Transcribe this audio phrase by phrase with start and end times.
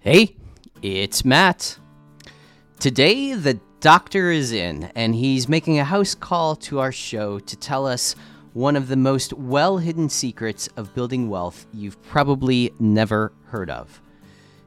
[0.00, 0.36] Hey,
[0.80, 1.76] it's Matt.
[2.78, 7.56] Today, the doctor is in, and he's making a house call to our show to
[7.56, 8.14] tell us
[8.52, 14.00] one of the most well hidden secrets of building wealth you've probably never heard of.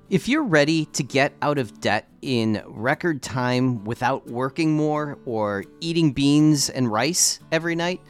[0.10, 5.64] If you're ready to get out of debt in record time without working more or
[5.80, 8.02] eating beans and rice every night,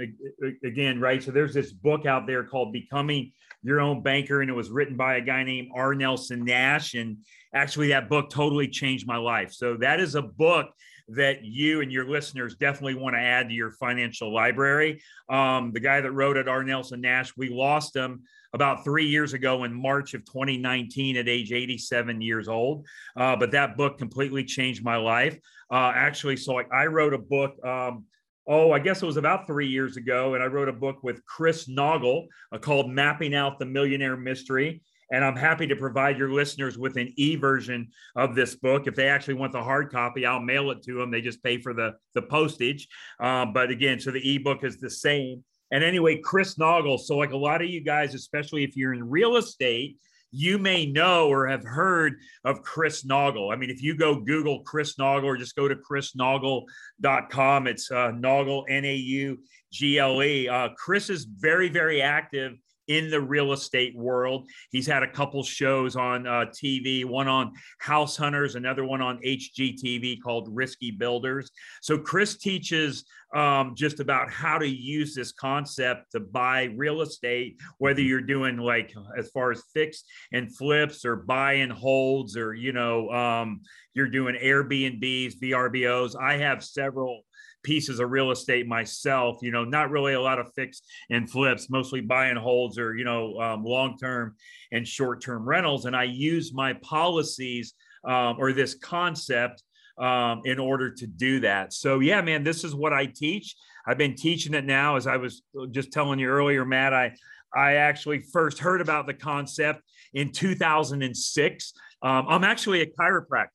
[0.64, 1.22] again, right?
[1.22, 4.96] So there's this book out there called Becoming Your Own Banker, and it was written
[4.96, 5.94] by a guy named R.
[5.94, 6.94] Nelson Nash.
[6.94, 7.18] And
[7.54, 9.52] actually, that book totally changed my life.
[9.52, 10.70] So that is a book
[11.08, 15.02] that you and your listeners definitely want to add to your financial library.
[15.28, 16.62] Um, the guy that wrote it, R.
[16.62, 18.22] Nelson Nash, we lost him
[18.52, 22.86] about three years ago in March of 2019 at age 87 years old.
[23.16, 25.38] Uh, but that book completely changed my life.
[25.70, 27.64] Uh, actually, so I, I, wrote a book.
[27.64, 28.04] Um,
[28.46, 31.24] oh, I guess it was about three years ago, and I wrote a book with
[31.24, 34.82] Chris Naugle uh, called Mapping Out the Millionaire Mystery.
[35.12, 38.86] And I'm happy to provide your listeners with an e version of this book.
[38.86, 41.10] If they actually want the hard copy, I'll mail it to them.
[41.10, 42.86] They just pay for the, the postage.
[43.18, 45.42] Uh, but again, so the ebook is the same.
[45.70, 46.98] And anyway, Chris Naugle.
[46.98, 49.96] So, like a lot of you guys, especially if you're in real estate,
[50.32, 53.52] you may know or have heard of Chris Naugle.
[53.52, 58.12] I mean, if you go Google Chris Naugle or just go to chrisnaugle.com, it's uh,
[58.12, 59.38] Naugle, N A U
[59.72, 60.48] G L E.
[60.48, 62.52] Uh, Chris is very, very active
[62.90, 64.50] in the real estate world.
[64.70, 69.20] He's had a couple shows on uh, TV, one on House Hunters, another one on
[69.22, 71.52] HGTV called Risky Builders.
[71.80, 77.60] So Chris teaches um, just about how to use this concept to buy real estate,
[77.78, 80.02] whether you're doing like as far as fix
[80.32, 83.60] and flips or buy and holds, or you know, um,
[83.94, 86.20] you're doing Airbnbs, VRBOs.
[86.20, 87.22] I have several
[87.62, 89.38] pieces of real estate myself.
[89.42, 92.96] You know, not really a lot of fix and flips, mostly buy and holds or
[92.96, 94.36] you know um, long term
[94.72, 95.84] and short term rentals.
[95.86, 99.62] And I use my policies um, or this concept
[99.98, 101.72] um, in order to do that.
[101.72, 103.54] So yeah, man, this is what I teach.
[103.86, 106.92] I've been teaching it now, as I was just telling you earlier, Matt.
[106.94, 107.14] I
[107.54, 109.82] I actually first heard about the concept
[110.14, 111.72] in 2006.
[112.02, 113.48] Um, I'm actually a chiropractor.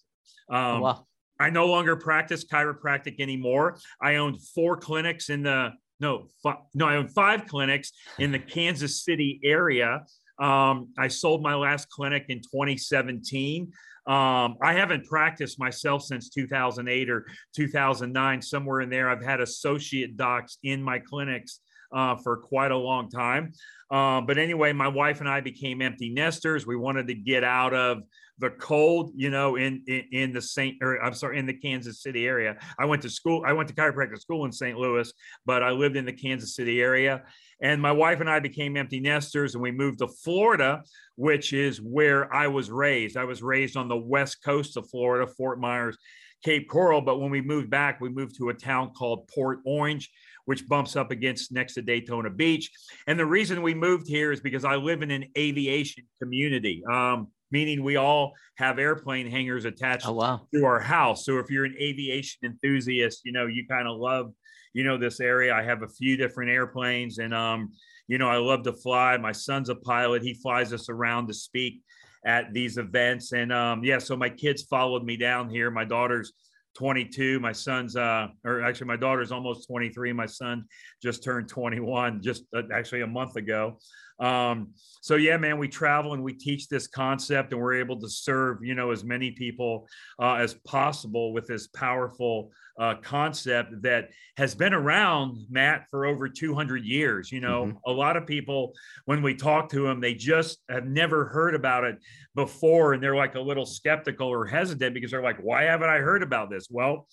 [0.49, 1.05] Um, wow.
[1.39, 3.77] I no longer practice chiropractic anymore.
[4.01, 8.39] I owned four clinics in the no, five, no, I own five clinics in the
[8.39, 10.03] Kansas City area.
[10.39, 13.71] Um, I sold my last clinic in 2017.
[14.07, 17.25] Um, I haven't practiced myself since 2008 or
[17.55, 19.09] 2009, somewhere in there.
[19.09, 21.61] I've had associate docs in my clinics
[21.95, 23.53] uh, for quite a long time.
[23.89, 26.67] Uh, but anyway, my wife and I became empty nesters.
[26.67, 28.03] We wanted to get out of
[28.37, 30.75] the cold, you know, in, in, in the St.
[30.81, 32.57] or I'm sorry, in the Kansas City area.
[32.77, 33.43] I went to school.
[33.45, 34.77] I went to chiropractic school in St.
[34.77, 35.11] Louis,
[35.45, 37.23] but I lived in the Kansas City area.
[37.61, 40.83] And my wife and I became empty nesters, and we moved to Florida,
[41.15, 43.15] which is where I was raised.
[43.15, 45.97] I was raised on the west coast of Florida, Fort Myers,
[46.43, 47.01] Cape Coral.
[47.01, 50.11] But when we moved back, we moved to a town called Port Orange
[50.45, 52.71] which bumps up against next to Daytona Beach.
[53.07, 56.83] And the reason we moved here is because I live in an aviation community.
[56.91, 60.47] Um, meaning we all have airplane hangars attached oh, wow.
[60.53, 61.25] to our house.
[61.25, 64.33] So if you're an aviation enthusiast, you know, you kind of love,
[64.73, 65.53] you know, this area.
[65.53, 67.71] I have a few different airplanes and, um,
[68.07, 69.17] you know, I love to fly.
[69.17, 70.21] My son's a pilot.
[70.21, 71.81] He flies us around to speak
[72.25, 73.31] at these events.
[73.31, 75.71] And um, yeah, so my kids followed me down here.
[75.71, 76.33] My daughter's
[76.75, 77.39] 22.
[77.39, 80.13] My son's, uh, or actually, my daughter's almost 23.
[80.13, 80.65] My son
[81.01, 83.77] just turned 21 just uh, actually a month ago.
[84.19, 88.09] Um, so yeah, man, we travel and we teach this concept, and we're able to
[88.09, 89.87] serve you know as many people
[90.19, 96.29] uh, as possible with this powerful uh, concept that has been around, Matt, for over
[96.29, 97.31] 200 years.
[97.31, 97.77] You know, mm-hmm.
[97.85, 98.73] a lot of people
[99.05, 101.97] when we talk to them, they just have never heard about it
[102.35, 105.97] before, and they're like a little skeptical or hesitant because they're like, "Why haven't I
[105.97, 107.07] heard about this?" Well.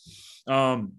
[0.46, 0.94] Um,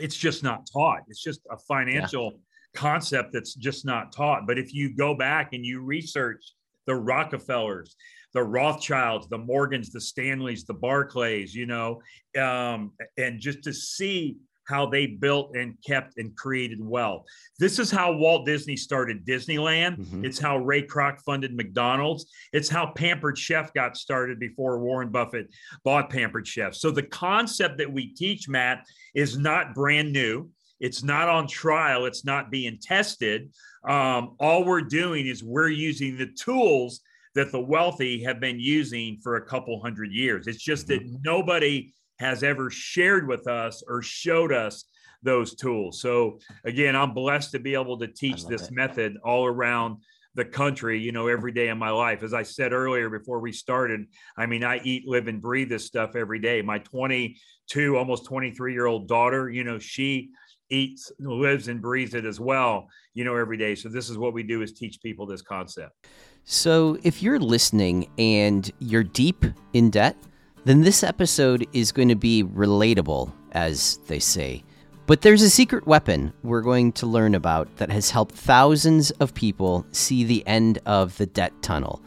[0.00, 1.02] it's just not taught.
[1.08, 2.38] It's just a financial yeah
[2.74, 4.46] concept that's just not taught.
[4.46, 6.42] But if you go back and you research
[6.86, 7.96] the Rockefellers,
[8.34, 12.00] the Rothschilds, the Morgans, the Stanleys, the Barclays, you know,
[12.40, 14.36] um, and just to see
[14.68, 17.24] how they built and kept and created wealth.
[17.58, 19.98] This is how Walt Disney started Disneyland.
[19.98, 20.24] Mm-hmm.
[20.24, 22.26] It's how Ray Kroc funded McDonald's.
[22.52, 25.48] It's how Pampered Chef got started before Warren Buffett
[25.84, 26.74] bought Pampered Chef.
[26.74, 28.84] So the concept that we teach, Matt,
[29.14, 30.48] is not brand new.
[30.82, 32.04] It's not on trial.
[32.04, 33.50] It's not being tested.
[33.88, 37.00] Um, all we're doing is we're using the tools
[37.34, 40.46] that the wealthy have been using for a couple hundred years.
[40.48, 41.12] It's just mm-hmm.
[41.12, 44.84] that nobody has ever shared with us or showed us
[45.22, 46.00] those tools.
[46.00, 48.72] So again, I'm blessed to be able to teach this it.
[48.72, 49.98] method all around
[50.34, 52.22] the country, you know, every day of my life.
[52.22, 54.06] As I said earlier before we started,
[54.36, 56.62] I mean, I eat, live, and breathe this stuff every day.
[56.62, 60.30] My 22, almost 23 year old daughter, you know, she
[60.70, 63.74] eats, lives, and breathes it as well, you know, every day.
[63.74, 66.06] So this is what we do is teach people this concept.
[66.44, 70.16] So if you're listening and you're deep in debt,
[70.64, 74.62] then this episode is going to be relatable, as they say.
[75.06, 79.34] But there's a secret weapon we're going to learn about that has helped thousands of
[79.34, 82.00] people see the end of the debt tunnel.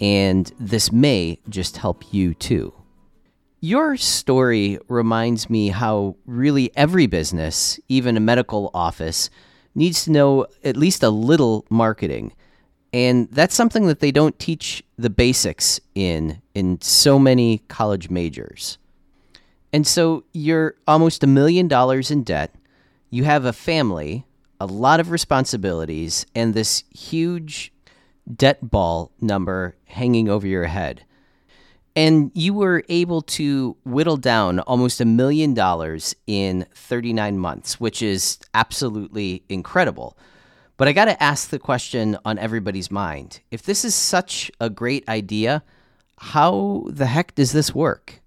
[0.00, 2.74] And this may just help you too.
[3.64, 9.30] Your story reminds me how really every business, even a medical office,
[9.72, 12.32] needs to know at least a little marketing.
[12.92, 18.78] And that's something that they don't teach the basics in in so many college majors.
[19.72, 22.52] And so you're almost a million dollars in debt.
[23.10, 24.26] You have a family,
[24.58, 27.72] a lot of responsibilities, and this huge
[28.26, 31.04] debt ball number hanging over your head.
[31.94, 38.00] And you were able to whittle down almost a million dollars in 39 months, which
[38.00, 40.16] is absolutely incredible.
[40.78, 43.40] But I got to ask the question on everybody's mind.
[43.50, 45.62] If this is such a great idea,
[46.18, 48.22] how the heck does this work?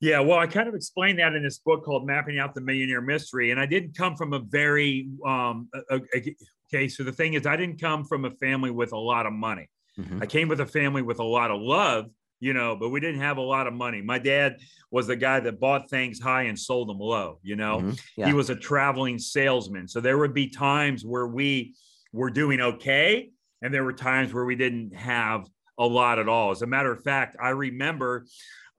[0.00, 3.00] Yeah, well, I kind of explained that in this book called Mapping Out the Millionaire
[3.00, 3.52] Mystery.
[3.52, 7.80] And I didn't come from a very, um, okay, so the thing is, I didn't
[7.80, 9.70] come from a family with a lot of money.
[9.98, 10.20] Mm-hmm.
[10.20, 12.06] I came with a family with a lot of love,
[12.42, 14.02] you know, but we didn't have a lot of money.
[14.02, 14.56] My dad
[14.90, 17.78] was the guy that bought things high and sold them low, you know.
[17.78, 17.92] Mm-hmm.
[18.16, 18.26] Yeah.
[18.26, 19.86] He was a traveling salesman.
[19.86, 21.76] So there would be times where we
[22.12, 23.30] were doing okay
[23.62, 25.46] and there were times where we didn't have
[25.78, 26.50] a lot at all.
[26.50, 28.26] As a matter of fact, I remember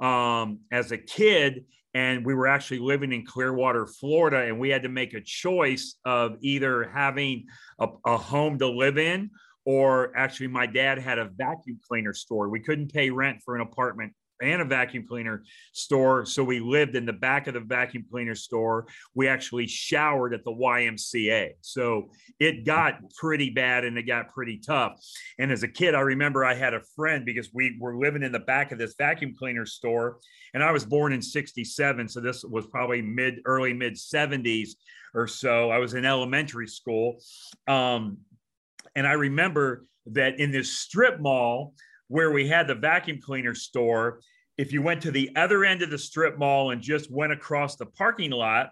[0.02, 1.64] um, as a kid
[1.94, 5.96] and we were actually living in Clearwater, Florida, and we had to make a choice
[6.04, 7.46] of either having
[7.80, 9.30] a, a home to live in
[9.66, 12.50] or actually my dad had a vacuum cleaner store.
[12.50, 16.26] We couldn't pay rent for an apartment and a vacuum cleaner store.
[16.26, 18.88] So we lived in the back of the vacuum cleaner store.
[19.16, 21.52] We actually showered at the YMCA.
[21.62, 25.00] So it got pretty bad and it got pretty tough.
[25.40, 28.32] And as a kid, I remember I had a friend because we were living in
[28.32, 30.20] the back of this vacuum cleaner store.
[30.54, 32.10] And I was born in 67.
[32.10, 34.72] So this was probably mid, early mid 70s
[35.16, 35.70] or so.
[35.70, 37.18] I was in elementary school.
[37.68, 38.18] Um,
[38.96, 41.74] and I remember that in this strip mall
[42.08, 44.20] where we had the vacuum cleaner store,
[44.58, 47.76] if you went to the other end of the strip mall and just went across
[47.76, 48.70] the parking lot,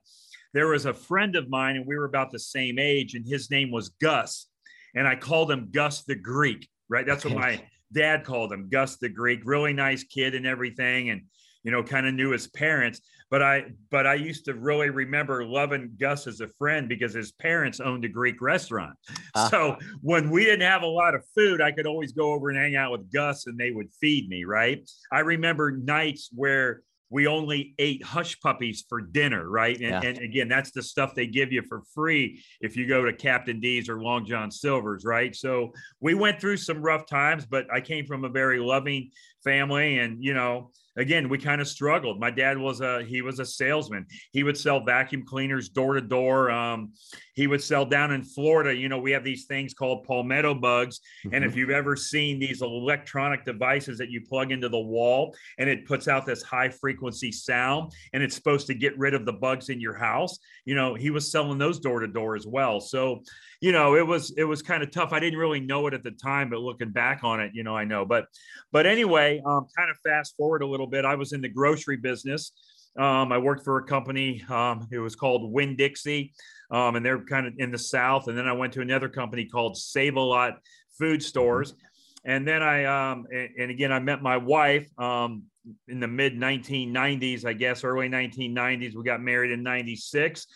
[0.53, 3.49] there was a friend of mine, and we were about the same age, and his
[3.49, 4.47] name was Gus.
[4.95, 7.05] And I called him Gus the Greek, right?
[7.05, 7.63] That's what my
[7.93, 9.41] dad called him, Gus the Greek.
[9.45, 11.09] Really nice kid and everything.
[11.09, 11.21] And
[11.63, 13.01] you know, kind of knew his parents.
[13.31, 17.31] But I, but I used to really remember loving Gus as a friend because his
[17.31, 18.93] parents owned a Greek restaurant.
[19.33, 22.49] Uh, so when we didn't have a lot of food, I could always go over
[22.49, 24.43] and hang out with Gus, and they would feed me.
[24.43, 24.87] Right?
[25.11, 29.75] I remember nights where we only ate hush puppies for dinner, right?
[29.75, 30.01] And, yeah.
[30.01, 33.59] and, again, that's the stuff they give you for free if you go to Captain
[33.59, 35.35] D's or Long John Silver's, right?
[35.35, 39.11] So we went through some rough times, but I came from a very loving
[39.43, 42.19] family, and you know, again we kind of struggled.
[42.19, 44.05] My dad was a he was a salesman.
[44.31, 46.93] He would sell vacuum cleaners door to door um,
[47.33, 48.75] he would sell down in florida.
[48.75, 50.99] You know we have these things called palmetto bugs.
[51.25, 51.35] Mm-hmm.
[51.35, 51.59] and if mm-hmm.
[51.59, 56.07] you've ever seen these electronic devices that you plug into the wall and it puts
[56.07, 59.79] out this high frequency sound and it's supposed to get rid of the bugs in
[59.79, 62.79] your house you know he was selling those door to door as well.
[62.79, 63.23] So
[63.59, 65.13] you know it was it was kind of tough.
[65.13, 67.75] I didn't really know it at the time but looking back on it you know
[67.75, 68.05] i know.
[68.05, 68.25] But
[68.71, 71.05] but anyway um, kind of fast forward a little bit.
[71.05, 72.51] I was in the grocery business.
[72.97, 76.33] Um, i worked for a company um, it was called winn dixie
[76.71, 78.27] um, and they're kind of in the south.
[78.27, 80.59] And then i went to another company called save a lot
[80.97, 81.73] food stores.
[82.25, 85.43] And then i um, and, and again i met my wife um,
[85.87, 90.47] in the mid 1990s i guess early 1990s we got married in 96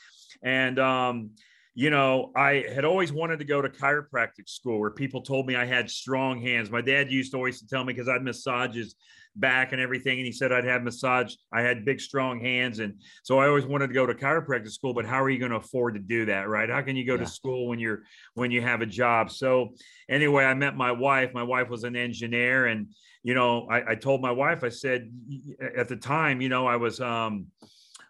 [0.42, 1.30] and um,
[1.76, 5.58] you know, I had always wanted to go to chiropractic school where people told me
[5.58, 6.72] I had strong hands.
[6.72, 8.96] My dad used to always tell me because I'd massages
[9.36, 10.18] back and everything.
[10.18, 11.36] And he said I'd have massage.
[11.52, 12.80] I had big, strong hands.
[12.80, 15.52] And so I always wanted to go to chiropractic school, but how are you going
[15.52, 16.48] to afford to do that?
[16.48, 16.70] Right.
[16.70, 17.22] How can you go yeah.
[17.22, 19.32] to school when you're, when you have a job?
[19.32, 19.76] So
[20.10, 21.34] anyway, I met my wife.
[21.34, 22.88] My wife was an engineer and,
[23.24, 25.12] you know, I, I told my wife, I said
[25.76, 27.48] at the time, you know, I was, um,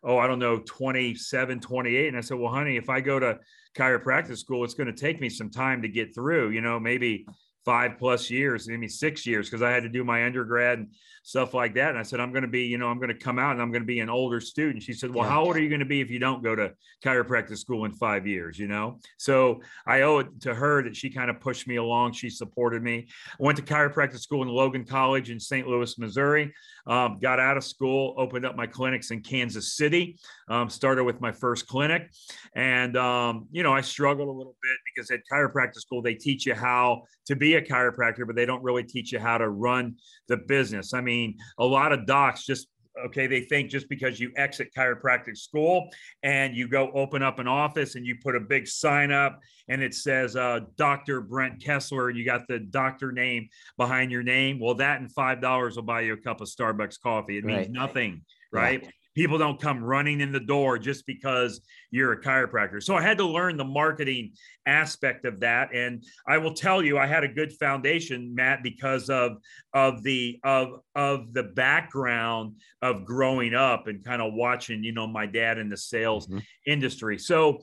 [0.04, 2.08] oh, I don't know, 27, 28.
[2.10, 3.40] And I said, well, honey, if I go to
[3.76, 7.26] chiropractic school, it's going to take me some time to get through, you know, maybe
[7.66, 10.90] five plus years, maybe six years, because I had to do my undergrad and
[11.26, 11.90] stuff like that.
[11.90, 13.62] And I said, I'm going to be, you know, I'm going to come out and
[13.62, 14.84] I'm going to be an older student.
[14.84, 15.32] She said, Well, yeah.
[15.32, 16.72] how old are you going to be if you don't go to
[17.04, 18.60] chiropractic school in five years?
[18.60, 22.14] You know, so I owe it to her that she kind of pushed me along.
[22.14, 23.08] She supported me.
[23.32, 25.68] I went to chiropractic school in Logan College in St.
[25.68, 26.54] Louis, Missouri.
[26.88, 31.20] Um, got out of school, opened up my clinics in Kansas City, um, started with
[31.20, 32.12] my first clinic.
[32.56, 36.46] And, um, you know, I struggled a little bit because at chiropractic school, they teach
[36.46, 39.96] you how to be a chiropractor, but they don't really teach you how to run
[40.28, 40.94] the business.
[40.94, 41.15] I mean,
[41.60, 42.68] a lot of docs just
[43.06, 45.90] okay they think just because you exit chiropractic school
[46.24, 49.82] and you go open up an office and you put a big sign up and
[49.82, 54.60] it says uh, dr brent kesler and you got the doctor name behind your name
[54.60, 57.38] well that and five dollars will buy you a cup of starbucks coffee.
[57.38, 57.72] It means right.
[57.72, 58.84] nothing right?
[58.84, 62.84] yeah people don't come running in the door just because you're a chiropractor.
[62.84, 64.34] So I had to learn the marketing
[64.66, 65.74] aspect of that.
[65.74, 69.38] And I will tell you, I had a good foundation, Matt, because of
[69.74, 75.08] of the of of the background of growing up and kind of watching, you know,
[75.08, 76.40] my dad in the sales mm-hmm.
[76.68, 77.18] industry.
[77.18, 77.62] So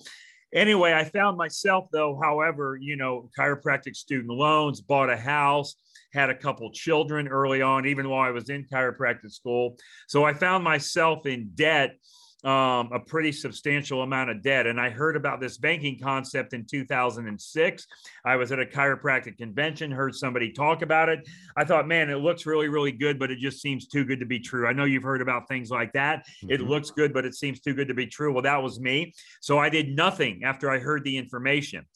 [0.55, 5.77] anyway, I found myself though, however, you know, chiropractic student loans, bought a house
[6.13, 9.77] had a couple children early on, even while I was in chiropractic school.
[10.09, 11.97] So I found myself in debt,
[12.45, 14.67] um, a pretty substantial amount of debt.
[14.67, 17.87] And I heard about this banking concept in 2006.
[18.25, 21.27] I was at a chiropractic convention, heard somebody talk about it.
[21.57, 24.27] I thought, man, it looks really, really good, but it just seems too good to
[24.27, 24.67] be true.
[24.67, 26.27] I know you've heard about things like that.
[26.27, 26.51] Mm-hmm.
[26.51, 28.33] It looks good, but it seems too good to be true.
[28.33, 29.15] Well, that was me.
[29.41, 31.87] So I did nothing after I heard the information.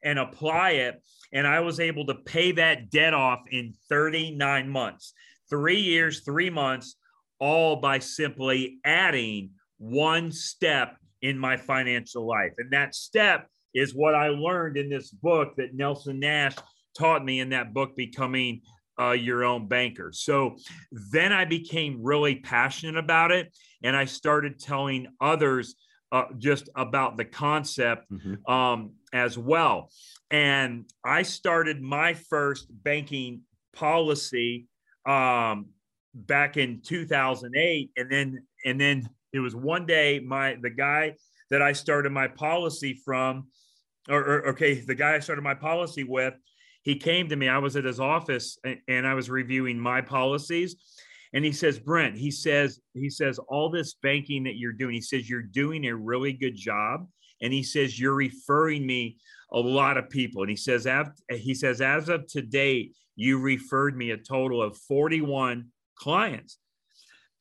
[0.03, 5.13] and apply it, and I was able to pay that debt off in 39 months,
[5.49, 6.95] three years, three months,
[7.39, 12.51] all by simply adding one step in my financial life.
[12.57, 16.55] And that step is what I learned in this book that Nelson Nash
[16.97, 18.61] taught me in that book, Becoming
[18.99, 20.11] uh, your own banker.
[20.13, 20.55] So
[21.11, 23.53] then I became really passionate about it.
[23.83, 25.75] And I started telling others
[26.11, 28.51] uh, just about the concept mm-hmm.
[28.51, 29.89] um, as well.
[30.31, 33.41] And I started my first banking
[33.73, 34.67] policy
[35.05, 35.67] um,
[36.13, 37.91] back in 2008.
[37.97, 41.15] And then, and then it was one day my, the guy
[41.51, 43.47] that I started my policy from,
[44.09, 46.33] or, or okay, the guy I started my policy with,
[46.83, 47.49] he came to me.
[47.49, 48.57] I was at his office
[48.87, 50.75] and I was reviewing my policies.
[51.33, 55.01] And he says, Brent, he says, he says, all this banking that you're doing, he
[55.01, 57.07] says, you're doing a really good job.
[57.41, 59.17] and he says, You're referring me
[59.51, 60.43] a lot of people.
[60.43, 60.87] And he says,
[61.29, 65.65] he says, as of today, you referred me a total of 41
[65.97, 66.57] clients.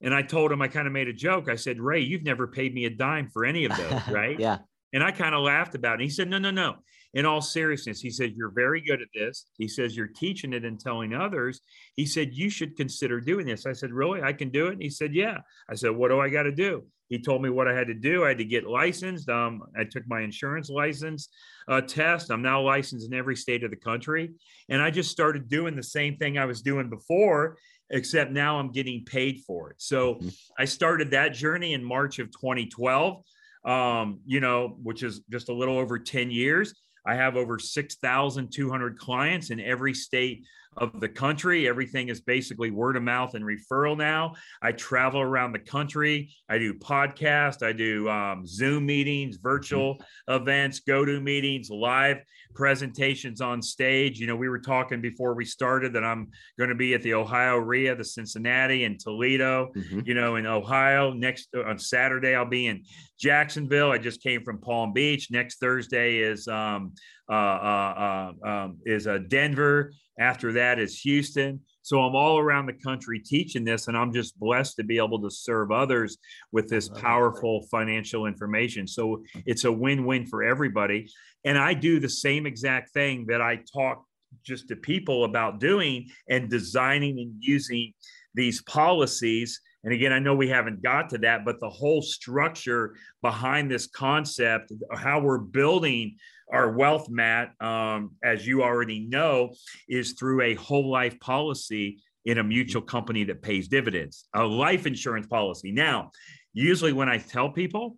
[0.00, 1.48] And I told him, I kind of made a joke.
[1.48, 4.38] I said, Ray, you've never paid me a dime for any of those, right?
[4.38, 4.58] yeah.
[4.94, 6.04] And I kind of laughed about it.
[6.04, 6.76] He said, No, no, no.
[7.12, 9.46] In all seriousness, he said, You're very good at this.
[9.58, 11.60] He says, You're teaching it and telling others.
[11.96, 13.66] He said, You should consider doing this.
[13.66, 14.22] I said, Really?
[14.22, 14.74] I can do it?
[14.74, 15.38] And he said, Yeah.
[15.68, 16.84] I said, What do I got to do?
[17.08, 18.24] He told me what I had to do.
[18.24, 19.28] I had to get licensed.
[19.28, 21.28] Um, I took my insurance license
[21.68, 22.30] uh, test.
[22.30, 24.32] I'm now licensed in every state of the country.
[24.68, 27.58] And I just started doing the same thing I was doing before,
[27.90, 29.76] except now I'm getting paid for it.
[29.80, 30.28] So mm-hmm.
[30.58, 33.22] I started that journey in March of 2012,
[33.64, 36.74] um, you know, which is just a little over 10 years.
[37.06, 40.44] I have over 6,200 clients in every state
[40.76, 41.68] of the country.
[41.68, 44.34] Everything is basically word of mouth and referral now.
[44.62, 46.30] I travel around the country.
[46.48, 47.62] I do podcasts.
[47.62, 50.42] I do um, Zoom meetings, virtual mm-hmm.
[50.42, 52.22] events, go to meetings, live
[52.54, 54.18] presentations on stage.
[54.18, 57.14] You know, we were talking before we started that I'm going to be at the
[57.14, 59.72] Ohio RIA, the Cincinnati, and Toledo.
[59.76, 60.00] Mm-hmm.
[60.04, 61.12] You know, in Ohio.
[61.12, 62.84] Next uh, on Saturday, I'll be in
[63.18, 63.90] Jacksonville.
[63.90, 65.30] I just came from Palm Beach.
[65.30, 66.92] Next Thursday is um,
[67.30, 69.92] uh, uh, uh, um, is uh, Denver.
[70.18, 71.60] After that is Houston.
[71.84, 75.20] So I'm all around the country teaching this, and I'm just blessed to be able
[75.20, 76.16] to serve others
[76.50, 78.86] with this powerful financial information.
[78.86, 81.10] So it's a win win for everybody.
[81.44, 84.02] And I do the same exact thing that I talk
[84.42, 87.92] just to people about doing and designing and using
[88.34, 89.60] these policies.
[89.84, 93.86] And again, I know we haven't got to that, but the whole structure behind this
[93.86, 96.16] concept, how we're building
[96.52, 99.54] our wealth, Matt, um, as you already know,
[99.88, 104.86] is through a whole life policy in a mutual company that pays dividends, a life
[104.86, 105.72] insurance policy.
[105.72, 106.10] Now,
[106.52, 107.96] usually when I tell people,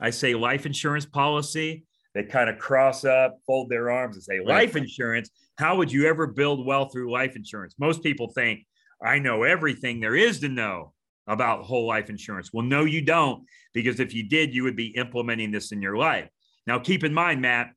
[0.00, 1.84] I say life insurance policy,
[2.14, 5.30] they kind of cross up, fold their arms, and say, life insurance.
[5.58, 7.74] How would you ever build wealth through life insurance?
[7.78, 8.66] Most people think,
[9.02, 10.92] I know everything there is to know
[11.26, 12.50] about whole life insurance.
[12.52, 15.96] Well, no, you don't, because if you did, you would be implementing this in your
[15.96, 16.28] life.
[16.66, 17.72] Now, keep in mind, Matt,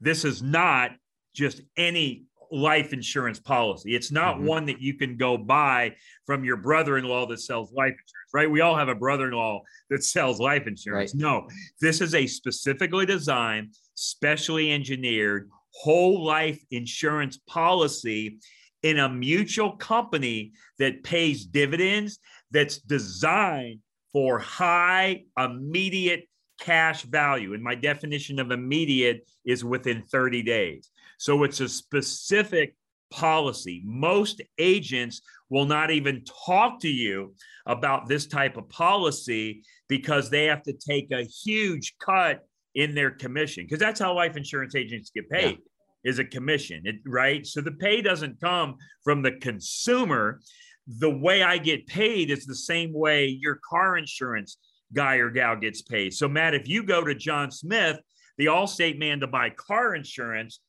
[0.00, 0.92] this is not
[1.34, 3.94] just any life insurance policy.
[3.94, 4.46] It's not mm-hmm.
[4.46, 5.94] one that you can go buy
[6.24, 8.50] from your brother-in-law that sells life insurance, right?
[8.50, 11.14] We all have a brother-in-law that sells life insurance.
[11.14, 11.20] Right.
[11.20, 11.48] No,
[11.80, 18.38] this is a specifically designed, specially engineered whole life insurance policy
[18.82, 22.18] in a mutual company that pays dividends
[22.50, 23.80] that's designed
[24.12, 26.27] for high immediate
[26.58, 27.54] cash value.
[27.54, 30.90] And my definition of immediate is within 30 days.
[31.18, 32.74] So it's a specific
[33.10, 33.82] policy.
[33.84, 37.34] Most agents will not even talk to you
[37.66, 42.40] about this type of policy because they have to take a huge cut
[42.74, 45.58] in their commission because that's how life insurance agents get paid.
[45.58, 45.64] Yeah.
[46.04, 47.44] Is a commission, it, right?
[47.44, 50.40] So the pay doesn't come from the consumer.
[50.86, 54.58] The way I get paid is the same way your car insurance
[54.92, 56.14] guy or gal gets paid.
[56.14, 57.98] So, Matt, if you go to John Smith,
[58.36, 60.60] the Allstate man, to buy car insurance,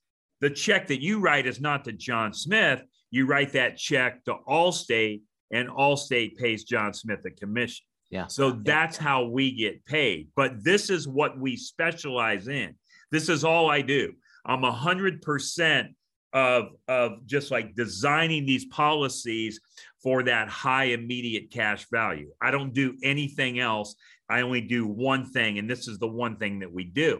[0.41, 2.81] the check that you write is not to John Smith.
[3.11, 7.85] You write that check to Allstate, and Allstate pays John Smith a commission.
[8.09, 8.27] Yeah.
[8.27, 10.29] So that's how we get paid.
[10.35, 12.75] But this is what we specialize in.
[13.11, 14.13] This is all I do.
[14.45, 15.89] I'm a hundred percent
[16.33, 19.59] of of just like designing these policies
[20.01, 22.31] for that high immediate cash value.
[22.41, 23.95] I don't do anything else.
[24.29, 27.19] I only do one thing, and this is the one thing that we do.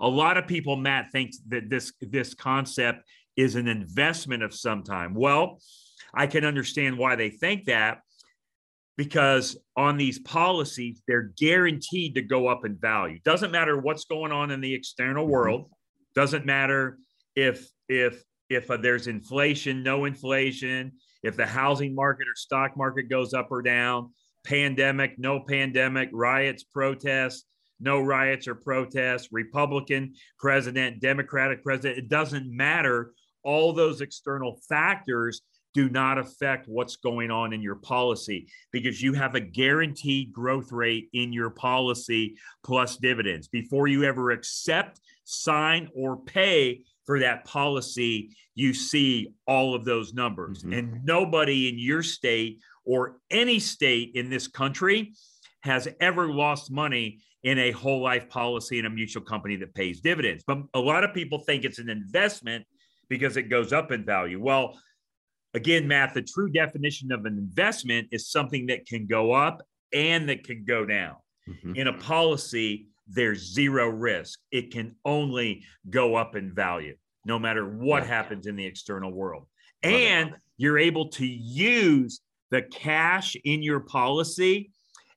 [0.00, 3.04] A lot of people, Matt, thinks that this this concept
[3.36, 5.14] is an investment of some time.
[5.14, 5.60] Well,
[6.14, 8.00] I can understand why they think that
[8.96, 13.18] because on these policies, they're guaranteed to go up in value.
[13.24, 15.32] Doesn't matter what's going on in the external mm-hmm.
[15.32, 15.70] world.
[16.14, 16.98] Doesn't matter
[17.34, 20.92] if if if uh, there's inflation, no inflation,
[21.26, 24.10] if the housing market or stock market goes up or down,
[24.44, 27.44] pandemic, no pandemic, riots, protests,
[27.80, 33.12] no riots or protests, Republican president, Democratic president, it doesn't matter.
[33.42, 35.42] All those external factors
[35.74, 40.72] do not affect what's going on in your policy because you have a guaranteed growth
[40.72, 43.46] rate in your policy plus dividends.
[43.48, 50.12] Before you ever accept, sign, or pay for that policy, you see all of those
[50.12, 50.62] numbers.
[50.62, 50.72] Mm-hmm.
[50.72, 55.12] And nobody in your state or any state in this country
[55.60, 60.00] has ever lost money in a whole life policy in a mutual company that pays
[60.00, 60.42] dividends.
[60.46, 62.64] But a lot of people think it's an investment
[63.08, 64.42] because it goes up in value.
[64.42, 64.78] Well,
[65.54, 70.28] again, Matt, the true definition of an investment is something that can go up and
[70.28, 71.16] that can go down.
[71.48, 71.76] Mm-hmm.
[71.76, 74.40] In a policy, there's zero risk.
[74.50, 78.08] It can only go up in value no matter what yeah.
[78.08, 79.46] happens in the external world.
[79.84, 80.34] Love and it.
[80.56, 84.70] you're able to use the cash in your policy,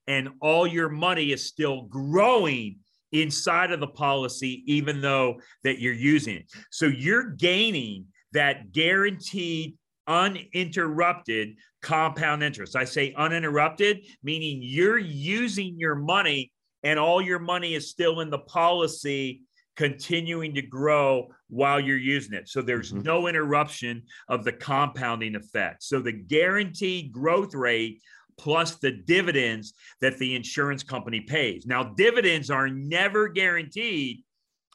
[0.07, 2.77] and all your money is still growing
[3.11, 6.45] inside of the policy, even though that you're using it.
[6.71, 9.75] So you're gaining that guaranteed
[10.07, 12.75] uninterrupted compound interest.
[12.75, 16.51] I say uninterrupted, meaning you're using your money
[16.83, 19.41] and all your money is still in the policy
[19.75, 22.49] continuing to grow while you're using it.
[22.49, 23.03] So there's mm-hmm.
[23.03, 25.83] no interruption of the compounding effect.
[25.83, 28.01] So the guaranteed growth rate
[28.37, 31.65] plus the dividends that the insurance company pays.
[31.65, 34.23] Now, dividends are never guaranteed.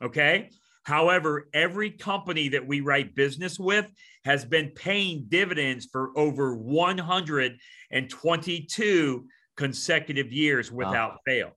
[0.02, 0.50] Okay.
[0.84, 3.86] However, every company that we write business with
[4.24, 11.18] has been paying dividends for over 122 consecutive years without wow.
[11.26, 11.52] fail.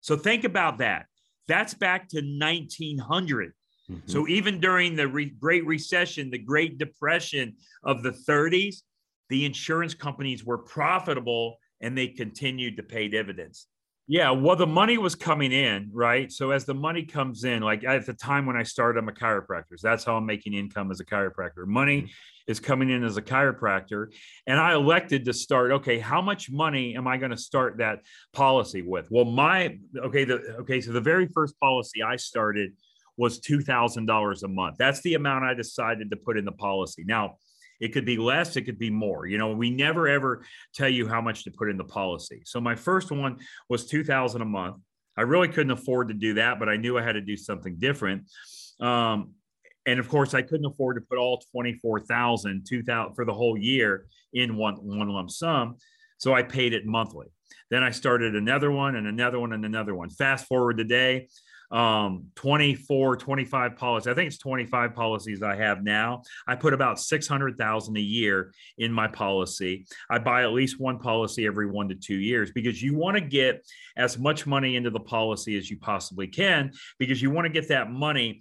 [0.00, 1.06] So think about that.
[1.46, 3.52] That's back to 1900.
[3.90, 4.00] Mm-hmm.
[4.06, 8.82] So even during the re- Great Recession, the Great Depression of the 30s,
[9.28, 13.66] the insurance companies were profitable and they continued to pay dividends.
[14.10, 16.32] Yeah, well, the money was coming in, right?
[16.32, 19.12] So as the money comes in, like at the time when I started, I'm a
[19.12, 19.76] chiropractor.
[19.76, 21.66] So that's how I'm making income as a chiropractor.
[21.66, 22.50] Money mm-hmm.
[22.50, 24.06] is coming in as a chiropractor,
[24.46, 25.72] and I elected to start.
[25.72, 28.00] Okay, how much money am I going to start that
[28.32, 29.08] policy with?
[29.10, 32.72] Well, my okay, the okay, so the very first policy I started
[33.18, 34.76] was two thousand dollars a month.
[34.78, 37.04] That's the amount I decided to put in the policy.
[37.06, 37.36] Now
[37.80, 39.26] it could be less, it could be more.
[39.26, 42.42] You know, we never ever tell you how much to put in the policy.
[42.44, 43.38] So my first one
[43.68, 44.76] was 2000 a month.
[45.16, 47.76] I really couldn't afford to do that, but I knew I had to do something
[47.78, 48.30] different.
[48.80, 49.34] Um,
[49.86, 54.06] and of course, I couldn't afford to put all 24,000, 2000 for the whole year
[54.32, 55.76] in one, one lump sum.
[56.18, 57.28] So I paid it monthly.
[57.70, 60.10] Then I started another one and another one and another one.
[60.10, 61.28] Fast forward today,
[61.70, 66.98] um 24 25 policies i think it's 25 policies i have now i put about
[66.98, 71.94] 600000 a year in my policy i buy at least one policy every one to
[71.94, 73.62] two years because you want to get
[73.98, 77.68] as much money into the policy as you possibly can because you want to get
[77.68, 78.40] that money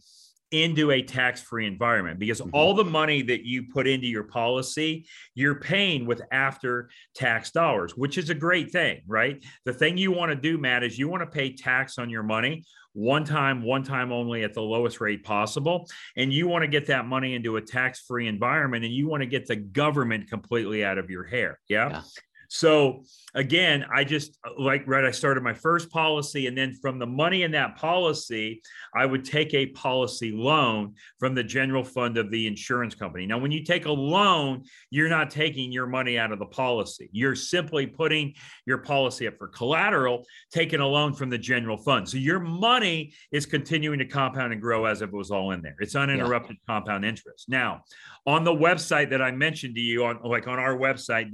[0.52, 2.52] into a tax free environment because mm-hmm.
[2.54, 7.98] all the money that you put into your policy, you're paying with after tax dollars,
[7.98, 9.44] which is a great thing, right?
[9.66, 12.24] The thing you want to do, Matt, is you want to pay tax on your
[12.24, 12.64] money
[12.98, 15.88] one time, one time only at the lowest rate possible.
[16.16, 19.22] And you want to get that money into a tax free environment and you want
[19.22, 21.60] to get the government completely out of your hair.
[21.70, 21.90] Yeah?
[21.90, 22.02] yeah.
[22.48, 23.04] So
[23.36, 27.44] again, I just like right, I started my first policy, and then from the money
[27.44, 28.62] in that policy,
[28.96, 33.26] I would take a policy loan from the general fund of the insurance company.
[33.26, 37.10] Now, when you take a loan, you're not taking your money out of the policy.
[37.12, 38.34] You're simply putting
[38.66, 42.08] your policy up for collateral, taking a loan from the general fund.
[42.10, 45.62] So your money is continuing to compound and grow as if it was all in
[45.62, 45.76] there.
[45.80, 46.74] It's uninterrupted yeah.
[46.74, 47.50] compound interest.
[47.50, 47.84] Now,
[48.26, 51.32] on the website that I mentioned to you on like on our website,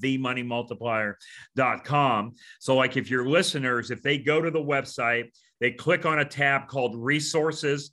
[0.00, 2.34] www.themoneymultiplier.com.
[2.60, 6.24] So, like if your listeners, if they go to the website, they click on a
[6.24, 7.92] tab called resources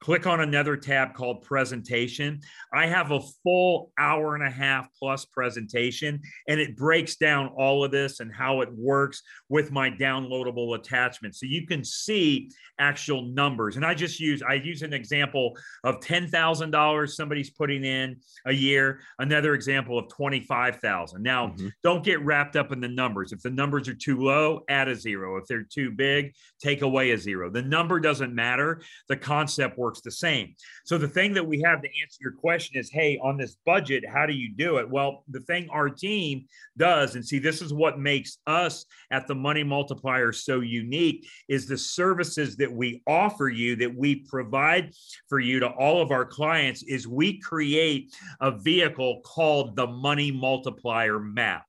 [0.00, 2.40] click on another tab called presentation.
[2.72, 7.84] I have a full hour and a half plus presentation, and it breaks down all
[7.84, 11.36] of this and how it works with my downloadable attachment.
[11.36, 13.76] So you can see actual numbers.
[13.76, 19.00] And I just use, I use an example of $10,000 somebody's putting in a year,
[19.18, 21.22] another example of 25,000.
[21.22, 21.68] Now, mm-hmm.
[21.82, 23.32] don't get wrapped up in the numbers.
[23.32, 25.36] If the numbers are too low, add a zero.
[25.36, 27.50] If they're too big, take away a zero.
[27.50, 28.80] The number doesn't matter.
[29.08, 30.54] The concept works works the same.
[30.84, 34.04] So the thing that we have to answer your question is, hey, on this budget,
[34.08, 34.88] how do you do it?
[34.88, 36.46] Well, the thing our team
[36.78, 41.66] does, and see, this is what makes us at the Money Multiplier so unique, is
[41.66, 44.92] the services that we offer you, that we provide
[45.28, 50.30] for you to all of our clients, is we create a vehicle called the Money
[50.30, 51.64] Multiplier Map.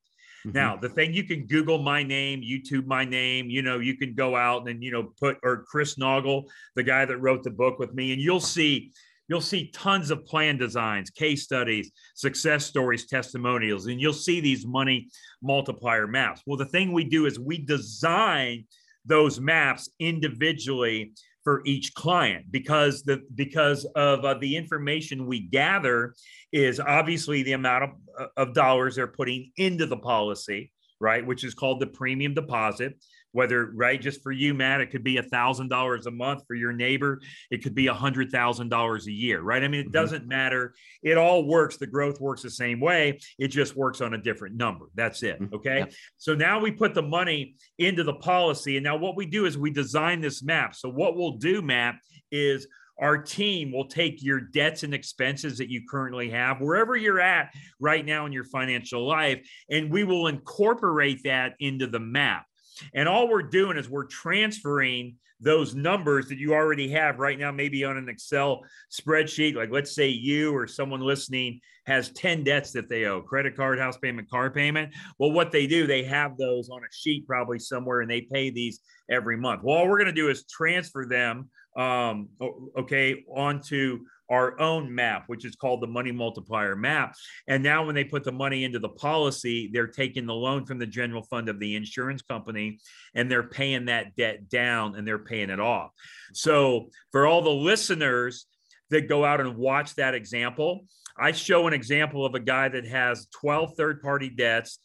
[0.46, 0.58] Mm-hmm.
[0.58, 4.14] Now, the thing you can Google my name, YouTube my name, you know, you can
[4.14, 7.80] go out and, you know, put, or Chris Naugle, the guy that wrote the book
[7.80, 8.92] with me, and you'll see,
[9.28, 14.66] you'll see tons of plan designs, case studies, success stories, testimonials, and you'll see these
[14.66, 15.10] money
[15.42, 16.42] multiplier maps.
[16.46, 18.66] Well, the thing we do is we design
[19.06, 26.14] those maps individually for each client because the because of uh, the information we gather
[26.52, 31.44] is obviously the amount of, uh, of dollars they're putting into the policy right which
[31.44, 32.96] is called the premium deposit
[33.32, 36.56] whether right just for you matt it could be a thousand dollars a month for
[36.56, 39.84] your neighbor it could be a hundred thousand dollars a year right i mean it
[39.84, 39.92] mm-hmm.
[39.92, 44.14] doesn't matter it all works the growth works the same way it just works on
[44.14, 45.56] a different number that's it mm-hmm.
[45.56, 45.94] okay yep.
[46.18, 49.58] so now we put the money into the policy and now what we do is
[49.58, 51.96] we design this map so what we'll do matt
[52.32, 52.68] is
[53.02, 57.52] our team will take your debts and expenses that you currently have, wherever you're at
[57.80, 62.46] right now in your financial life, and we will incorporate that into the map.
[62.94, 67.52] And all we're doing is we're transferring those numbers that you already have right now,
[67.52, 69.56] maybe on an Excel spreadsheet.
[69.56, 73.80] Like, let's say you or someone listening has 10 debts that they owe credit card,
[73.80, 74.94] house payment, car payment.
[75.18, 78.52] Well, what they do, they have those on a sheet probably somewhere and they pay
[78.52, 79.64] these every month.
[79.64, 82.30] Well, all we're going to do is transfer them um,
[82.78, 84.00] okay, onto
[84.32, 87.14] our own map, which is called the money multiplier map.
[87.48, 90.80] And now, when they put the money into the policy, they're taking the loan from
[90.80, 92.80] the general fund of the insurance company
[93.14, 95.92] and they're paying that debt down and they're paying it off.
[96.34, 98.46] So, for all the listeners
[98.90, 100.86] that go out and watch that example,
[101.18, 104.80] I show an example of a guy that has 12 third party debts.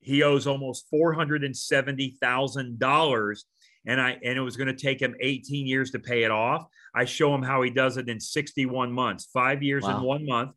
[0.00, 3.38] He owes almost $470,000
[3.86, 6.66] and I and it was going to take him 18 years to pay it off.
[6.94, 9.96] I show him how he does it in 61 months, five years wow.
[9.96, 10.52] and one month.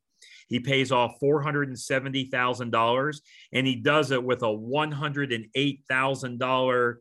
[0.48, 3.18] He pays off $470,000
[3.54, 6.96] and he does it with a $108,000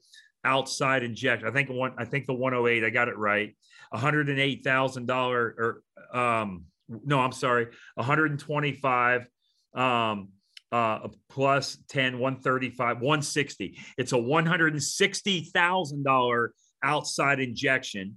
[0.44, 1.48] outside injection.
[1.48, 3.56] I think one, I think the 108, I got it right.
[3.94, 9.26] $108,000 or, um, no, I'm sorry, 125,
[9.74, 10.28] um,
[10.72, 13.78] uh, plus 10, 135, 160.
[13.96, 16.48] It's a $160,000
[16.82, 18.16] outside injection.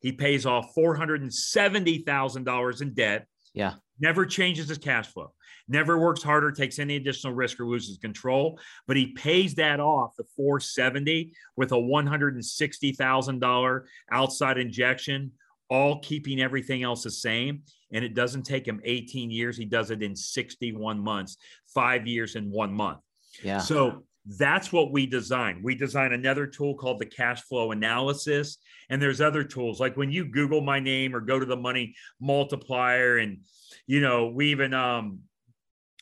[0.00, 3.26] He pays off $470,000 in debt.
[3.52, 3.74] Yeah.
[4.00, 5.32] Never changes his cash flow.
[5.66, 10.14] Never works harder, takes any additional risk or loses control, but he pays that off
[10.16, 13.80] the 470 with a $160,000
[14.10, 15.32] outside injection,
[15.68, 19.56] all keeping everything else the same and it doesn't take him 18 years.
[19.56, 21.36] He does it in 61 months,
[21.74, 22.98] five years in one month.
[23.42, 23.58] Yeah.
[23.58, 24.04] So
[24.36, 25.60] that's what we design.
[25.62, 28.58] We design another tool called the cash flow analysis.
[28.90, 31.94] And there's other tools like when you Google my name or go to the money
[32.20, 33.38] multiplier, and
[33.86, 35.20] you know, we even um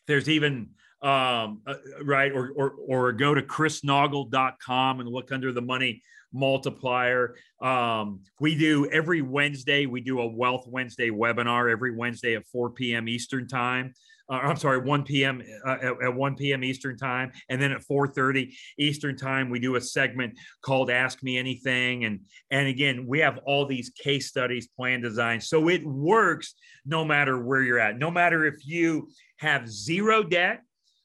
[0.06, 0.70] there's even
[1.02, 6.02] um uh, right or or or go to chrisnaugle.com and look under the money
[6.36, 7.34] multiplier.
[7.60, 12.70] Um, we do every Wednesday, we do a Wealth Wednesday webinar every Wednesday at 4
[12.70, 13.08] p.m.
[13.08, 13.94] Eastern Time.
[14.28, 15.40] Uh, I'm sorry, 1 p.m.
[15.64, 16.64] Uh, at, at, 1 p.m.
[16.64, 21.38] Eastern time, and then at 4:30 Eastern time, we do a segment called "Ask Me
[21.38, 22.20] Anything," and
[22.50, 27.40] and again, we have all these case studies, plan designs, so it works no matter
[27.40, 30.62] where you're at, no matter if you have zero debt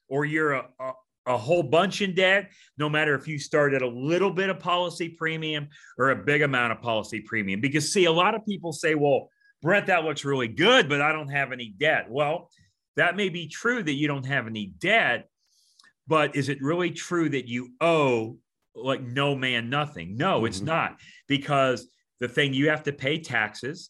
[0.07, 0.91] or you're a, a,
[1.27, 4.59] a whole bunch in debt, no matter if you start at a little bit of
[4.59, 7.61] policy premium or a big amount of policy premium.
[7.61, 9.29] Because, see, a lot of people say, well,
[9.61, 12.07] Brent, that looks really good, but I don't have any debt.
[12.09, 12.49] Well,
[12.95, 15.29] that may be true that you don't have any debt,
[16.07, 18.37] but is it really true that you owe
[18.75, 20.17] like no man nothing?
[20.17, 20.47] No, mm-hmm.
[20.47, 21.87] it's not because
[22.19, 23.89] the thing you have to pay taxes.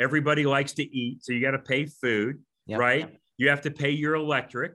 [0.00, 2.80] Everybody likes to eat, so you got to pay food, yep.
[2.80, 3.14] right?
[3.36, 4.72] You have to pay your electric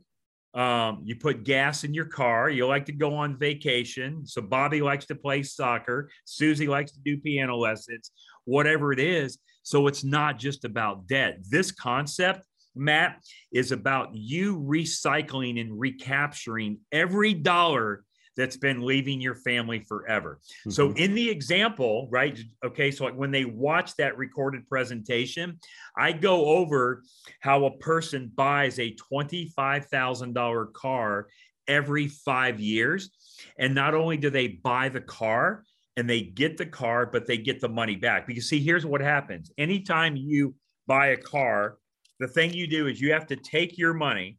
[0.57, 2.49] um, you put gas in your car.
[2.49, 4.25] You like to go on vacation.
[4.25, 6.09] So Bobby likes to play soccer.
[6.25, 8.11] Susie likes to do piano lessons,
[8.45, 9.37] whatever it is.
[9.61, 11.37] So it's not just about debt.
[11.47, 12.43] This concept,
[12.75, 13.19] Matt,
[13.53, 18.03] is about you recycling and recapturing every dollar
[18.37, 20.39] that's been leaving your family forever.
[20.61, 20.69] Mm-hmm.
[20.69, 22.39] So in the example, right?
[22.63, 25.59] Okay, so like when they watch that recorded presentation,
[25.97, 27.03] I go over
[27.41, 31.27] how a person buys a $25,000 car
[31.67, 33.09] every 5 years
[33.57, 35.65] and not only do they buy the car
[35.97, 39.01] and they get the car but they get the money back because see here's what
[39.01, 39.51] happens.
[39.57, 41.77] Anytime you buy a car,
[42.19, 44.37] the thing you do is you have to take your money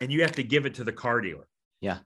[0.00, 1.48] and you have to give it to the car dealer.
[1.80, 1.98] Yeah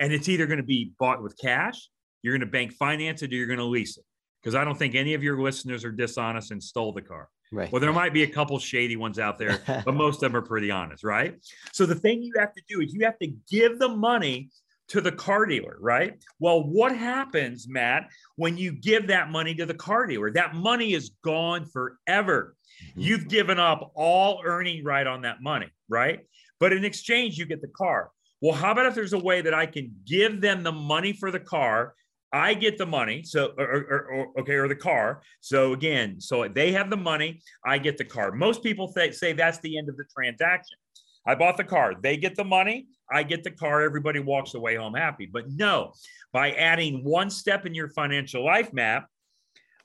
[0.00, 1.88] and it's either going to be bought with cash,
[2.22, 4.04] you're going to bank finance it, or you're going to lease it.
[4.42, 7.28] Because I don't think any of your listeners are dishonest and stole the car.
[7.52, 7.70] Right.
[7.70, 10.44] Well, there might be a couple shady ones out there, but most of them are
[10.44, 11.36] pretty honest, right?
[11.72, 14.50] So the thing you have to do is you have to give the money
[14.88, 16.20] to the car dealer, right?
[16.40, 20.32] Well, what happens, Matt, when you give that money to the car dealer?
[20.32, 22.56] That money is gone forever.
[22.90, 23.00] Mm-hmm.
[23.00, 26.20] You've given up all earning right on that money, right?
[26.58, 28.10] But in exchange, you get the car.
[28.40, 31.30] Well, how about if there's a way that I can give them the money for
[31.30, 31.94] the car?
[32.32, 35.22] I get the money, so or, or, or, okay, or the car.
[35.40, 38.30] So again, so they have the money, I get the car.
[38.32, 40.78] Most people th- say that's the end of the transaction.
[41.26, 44.76] I bought the car, they get the money, I get the car, everybody walks away
[44.76, 45.26] home happy.
[45.26, 45.92] But no,
[46.32, 49.06] by adding one step in your financial life map,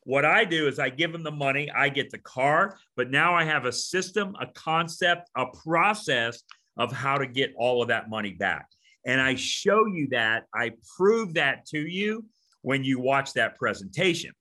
[0.03, 3.33] what I do is I give them the money, I get the car, but now
[3.33, 6.43] I have a system, a concept, a process
[6.77, 8.67] of how to get all of that money back.
[9.05, 12.25] And I show you that, I prove that to you
[12.61, 14.31] when you watch that presentation.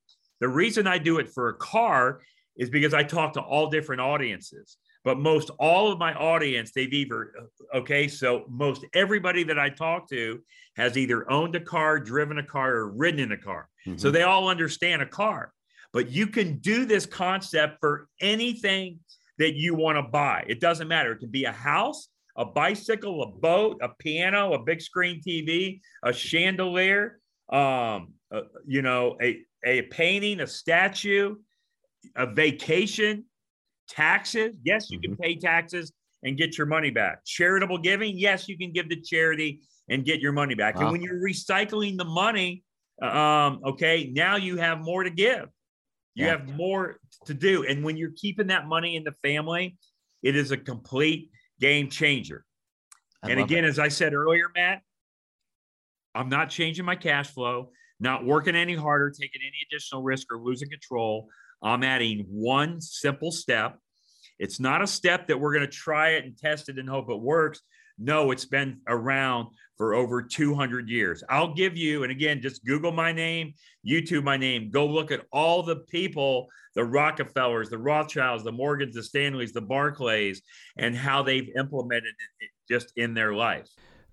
[0.41, 2.21] The reason I do it for a car
[2.57, 6.93] is because I talk to all different audiences but most all of my audience they've
[6.93, 7.33] either
[7.75, 10.41] okay so most everybody that i talk to
[10.77, 13.99] has either owned a car driven a car or ridden in a car mm-hmm.
[13.99, 15.53] so they all understand a car
[15.93, 18.99] but you can do this concept for anything
[19.39, 23.23] that you want to buy it doesn't matter it can be a house a bicycle
[23.23, 27.21] a boat a piano a big screen tv a chandelier
[27.53, 31.37] um uh, you know a, a painting a statue
[32.17, 33.25] a vacation
[33.89, 35.23] Taxes, yes, you can mm-hmm.
[35.23, 35.93] pay taxes
[36.23, 37.25] and get your money back.
[37.25, 40.77] Charitable giving, yes, you can give to charity and get your money back.
[40.77, 40.83] Wow.
[40.83, 42.65] And when you're recycling the money,
[43.03, 45.49] um, okay, now you have more to give.
[46.15, 46.31] You yeah.
[46.31, 47.67] have more to do.
[47.67, 49.77] And when you're keeping that money in the family,
[50.23, 52.45] it is a complete game changer.
[53.23, 53.69] I and again, it.
[53.69, 54.83] as I said earlier, Matt,
[56.15, 60.39] I'm not changing my cash flow, not working any harder, taking any additional risk or
[60.39, 61.29] losing control.
[61.63, 63.79] I'm adding one simple step.
[64.39, 67.09] It's not a step that we're going to try it and test it and hope
[67.09, 67.61] it works.
[67.99, 71.25] No, it's been around for over 200 years.
[71.29, 73.55] I'll give you, and again, just Google my name,
[73.87, 78.95] YouTube my name, go look at all the people, the Rockefellers, the Rothschilds, the Morgans,
[78.95, 80.43] the Stanleys, the Barclays,
[80.77, 83.69] and how they've implemented it just in their life.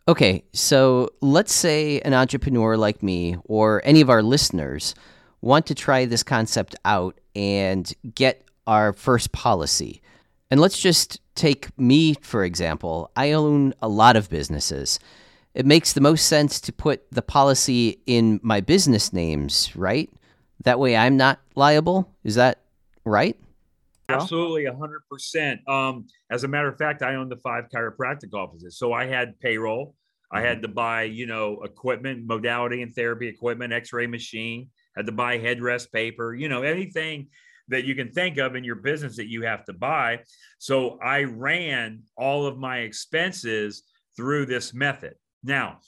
[0.07, 4.95] Okay, so let's say an entrepreneur like me or any of our listeners
[5.41, 10.01] want to try this concept out and get our first policy.
[10.49, 13.11] And let's just take me, for example.
[13.15, 14.99] I own a lot of businesses.
[15.53, 20.09] It makes the most sense to put the policy in my business names, right?
[20.63, 22.09] That way I'm not liable.
[22.23, 22.59] Is that
[23.03, 23.37] right?
[24.07, 25.67] Absolutely, 100%.
[25.69, 28.77] Um, as a matter of fact, I own the five chiropractic offices.
[28.77, 29.95] So I had payroll.
[30.31, 30.61] I had mm-hmm.
[30.63, 35.37] to buy, you know, equipment, modality and therapy equipment, x ray machine had to buy
[35.37, 37.27] headrest paper, you know, anything
[37.67, 40.19] that you can think of in your business that you have to buy.
[40.59, 43.83] So I ran all of my expenses
[44.17, 45.15] through this method.
[45.43, 45.79] Now,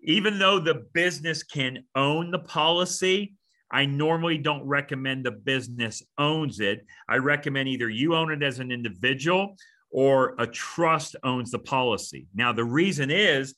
[0.00, 3.34] even though the business can own the policy,
[3.70, 6.86] I normally don't recommend the business owns it.
[7.08, 9.56] I recommend either you own it as an individual
[9.90, 12.26] or a trust owns the policy.
[12.34, 13.54] Now, the reason is,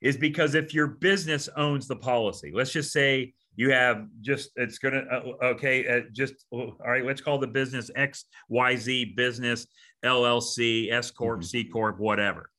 [0.00, 4.78] is because if your business owns the policy, let's just say you have just it's
[4.78, 9.66] gonna uh, okay uh, just all right let's call the business xyz business
[10.04, 11.44] llc s corp mm-hmm.
[11.44, 12.50] c corp whatever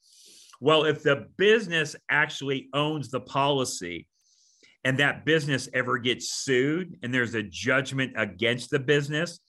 [0.63, 4.07] well if the business actually owns the policy
[4.85, 9.39] and that business ever gets sued and there's a judgment against the business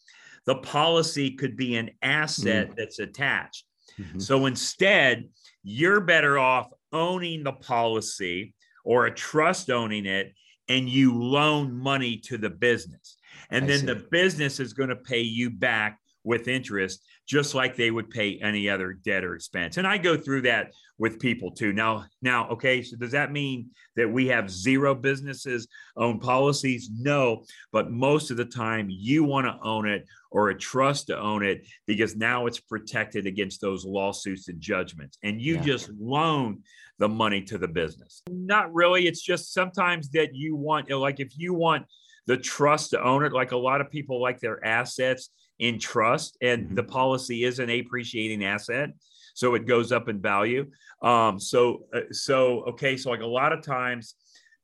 [0.46, 2.74] the policy could be an asset mm-hmm.
[2.76, 3.64] that's attached
[3.98, 4.18] mm-hmm.
[4.18, 5.28] so instead
[5.62, 10.32] you're better off owning the policy or a trust owning it
[10.68, 13.16] and you loan money to the business.
[13.50, 13.86] And I then see.
[13.86, 18.38] the business is going to pay you back with interest, just like they would pay
[18.38, 19.76] any other debt or expense.
[19.76, 21.72] And I go through that with people too.
[21.72, 26.90] Now, now, okay, so does that mean that we have zero businesses own policies?
[26.92, 31.18] No, but most of the time you want to own it or a trust to
[31.18, 35.18] own it because now it's protected against those lawsuits and judgments.
[35.22, 35.62] And you yeah.
[35.62, 36.62] just loan
[36.98, 38.22] the money to the business.
[38.30, 39.06] Not really.
[39.06, 41.86] It's just sometimes that you want, like, if you want
[42.26, 46.36] the trust to own it, like a lot of people like their assets in trust,
[46.40, 46.74] and mm-hmm.
[46.74, 48.90] the policy is an appreciating asset.
[49.34, 50.66] So it goes up in value.
[51.02, 52.96] Um, so, uh, so, okay.
[52.96, 54.14] So, like a lot of times,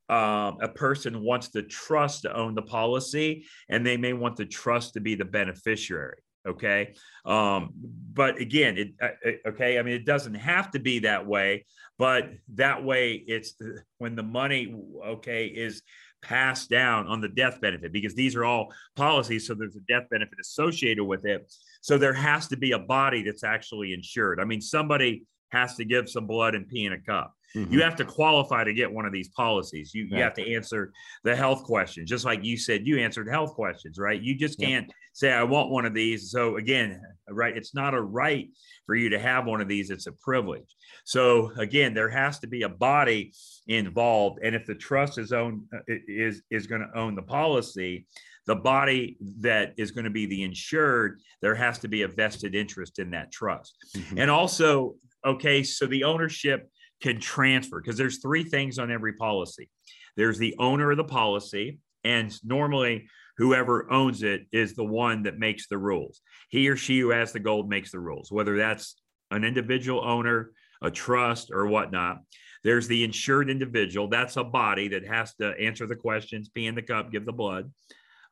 [0.08, 4.44] um, a person wants the trust to own the policy and they may want the
[4.44, 6.94] trust to be the beneficiary okay
[7.26, 7.70] um
[8.12, 11.64] but again it, uh, uh, okay i mean it doesn't have to be that way
[11.98, 13.54] but that way it's
[13.98, 14.74] when the money
[15.06, 15.82] okay is
[16.22, 20.04] passed down on the death benefit because these are all policies so there's a death
[20.10, 24.44] benefit associated with it so there has to be a body that's actually insured i
[24.44, 27.72] mean somebody has to give some blood and pee in a cup Mm-hmm.
[27.72, 29.92] You have to qualify to get one of these policies.
[29.94, 30.18] You, right.
[30.18, 30.92] you have to answer
[31.24, 34.20] the health questions, just like you said you answered health questions, right?
[34.20, 34.94] You just can't yep.
[35.12, 36.30] Say, I want one of these.
[36.30, 38.48] So, again, right, it's not a right
[38.86, 40.74] for you to have one of these, it's a privilege.
[41.04, 43.32] So, again, there has to be a body
[43.66, 44.40] involved.
[44.42, 48.06] And if the trust is owned, uh, is, is going to own the policy,
[48.46, 52.54] the body that is going to be the insured, there has to be a vested
[52.54, 53.76] interest in that trust.
[53.96, 54.18] Mm-hmm.
[54.18, 56.68] And also, okay, so the ownership
[57.00, 59.68] can transfer because there's three things on every policy.
[60.16, 63.06] There's the owner of the policy, and normally
[63.40, 66.20] whoever owns it is the one that makes the rules.
[66.50, 68.96] He or she who has the gold makes the rules, whether that's
[69.30, 72.18] an individual owner, a trust, or whatnot.
[72.64, 74.08] There's the insured individual.
[74.08, 77.32] That's a body that has to answer the questions, pee in the cup, give the
[77.32, 77.72] blood.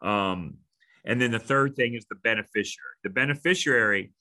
[0.02, 0.58] Um,
[1.06, 2.96] and then the third thing is the beneficiary.
[3.02, 4.12] The beneficiary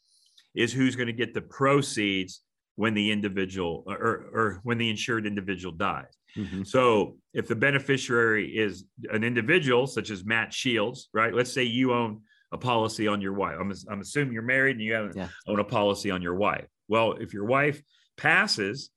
[0.55, 2.43] is who's going to get the proceeds
[2.75, 6.16] when the individual or, or when the insured individual dies.
[6.35, 6.63] Mm-hmm.
[6.63, 11.33] So if the beneficiary is an individual such as Matt Shields, right?
[11.33, 12.21] Let's say you own
[12.51, 13.57] a policy on your wife.
[13.59, 15.27] I'm, I'm assuming you're married and you have, yeah.
[15.47, 16.65] own a policy on your wife.
[16.87, 17.81] Well, if your wife
[18.17, 18.89] passes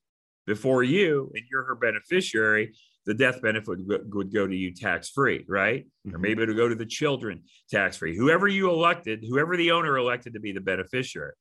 [0.47, 2.73] before you and you're her beneficiary,
[3.05, 5.85] the death benefit would go to you tax free, right?
[6.07, 6.15] Mm-hmm.
[6.15, 8.15] Or maybe it'll go to the children tax free.
[8.15, 11.33] Whoever you elected, whoever the owner elected to be the beneficiary.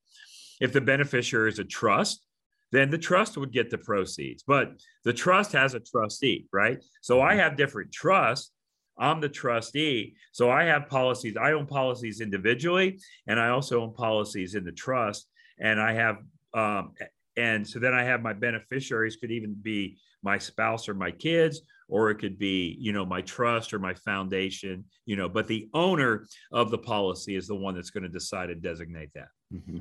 [0.61, 2.27] If the beneficiary is a trust,
[2.73, 4.43] then the trust would get the proceeds.
[4.43, 4.73] But
[5.05, 6.83] the trust has a trustee, right?
[7.03, 8.53] So I have different trusts.
[8.99, 10.15] I'm the trustee.
[10.33, 11.37] So I have policies.
[11.37, 15.29] I own policies individually, and I also own policies in the trust.
[15.59, 16.19] And I have,
[16.55, 16.93] um,
[17.37, 21.63] and so then I have my beneficiaries could even be my spouse or my kids,
[21.89, 25.69] or it could be, you know, my trust or my foundation, you know, but the
[25.75, 29.29] owner of the policy is the one that's going to decide to designate that.
[29.53, 29.79] Mm-hmm.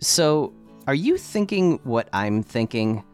[0.00, 0.52] So
[0.86, 3.04] are you thinking what I'm thinking?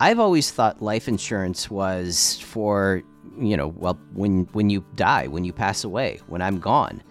[0.00, 3.02] I've always thought life insurance was for,
[3.38, 7.02] you know, well, when when you die, when you pass away, when I'm gone.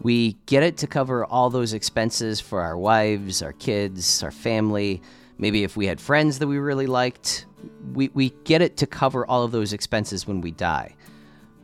[0.00, 5.02] We get it to cover all those expenses for our wives, our kids, our family.
[5.38, 7.46] Maybe if we had friends that we really liked,
[7.92, 10.94] we, we get it to cover all of those expenses when we die.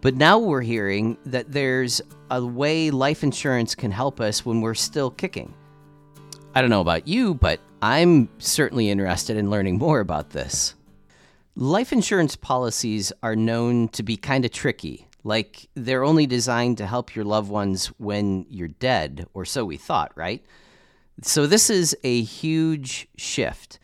[0.01, 4.75] But now we're hearing that there's a way life insurance can help us when we're
[4.75, 5.55] still kicking.
[6.53, 10.75] I don't know about you, but I'm certainly interested in learning more about this.
[11.55, 16.87] Life insurance policies are known to be kind of tricky, like they're only designed to
[16.87, 20.45] help your loved ones when you're dead, or so we thought, right?
[21.23, 23.79] So, this is a huge shift.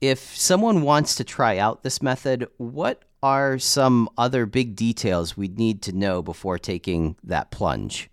[0.00, 5.58] If someone wants to try out this method, what are some other big details we'd
[5.58, 8.08] need to know before taking that plunge?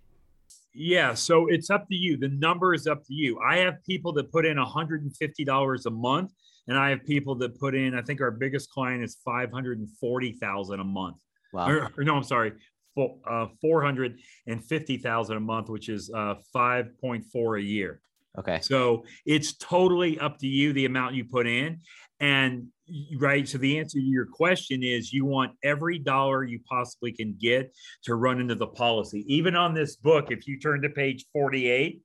[0.74, 2.16] Yeah, so it's up to you.
[2.16, 3.38] The number is up to you.
[3.38, 6.32] I have people that put in $150 a month,
[6.66, 7.94] and I have people that put in.
[7.94, 11.16] I think our biggest client is 540,000 a month.
[11.52, 11.68] Wow.
[11.68, 12.54] Or, or, no, I'm sorry,
[12.96, 18.00] four, uh, 450,000 a month, which is uh, 5.4 a year.
[18.36, 18.58] Okay.
[18.60, 21.82] So it's totally up to you the amount you put in.
[22.18, 22.68] And
[23.16, 23.48] right.
[23.48, 27.74] So the answer to your question is you want every dollar you possibly can get
[28.04, 29.24] to run into the policy.
[29.26, 32.00] Even on this book, if you turn to page 48,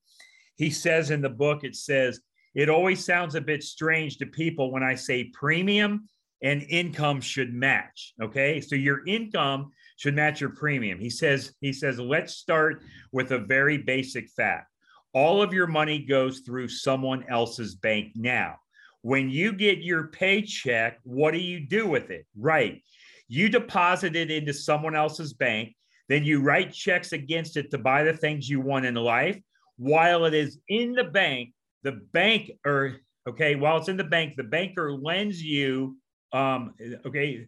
[0.55, 2.19] he says in the book, it says,
[2.55, 6.07] it always sounds a bit strange to people when I say premium
[6.41, 8.13] and income should match.
[8.21, 8.61] Okay.
[8.61, 10.99] So your income should match your premium.
[10.99, 14.67] He says, he says, let's start with a very basic fact.
[15.13, 18.55] All of your money goes through someone else's bank now.
[19.01, 22.25] When you get your paycheck, what do you do with it?
[22.37, 22.81] Right.
[23.27, 25.75] You deposit it into someone else's bank,
[26.09, 29.39] then you write checks against it to buy the things you want in life.
[29.77, 32.97] While it is in the bank, the bank, or
[33.27, 35.95] okay, while it's in the bank, the banker lends you,
[36.33, 36.73] um,
[37.05, 37.45] okay,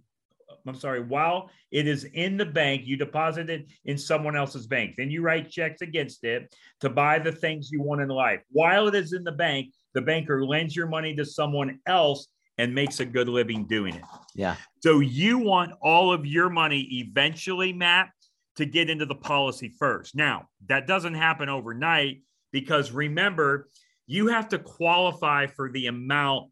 [0.66, 4.96] I'm sorry, while it is in the bank, you deposit it in someone else's bank.
[4.96, 8.42] Then you write checks against it to buy the things you want in life.
[8.52, 12.28] While it is in the bank, the banker lends your money to someone else
[12.58, 14.04] and makes a good living doing it.
[14.36, 14.56] Yeah.
[14.82, 18.10] So you want all of your money eventually, Matt,
[18.58, 20.16] to get into the policy first.
[20.16, 22.22] Now, that doesn't happen overnight
[22.52, 23.70] because remember,
[24.08, 26.52] you have to qualify for the amount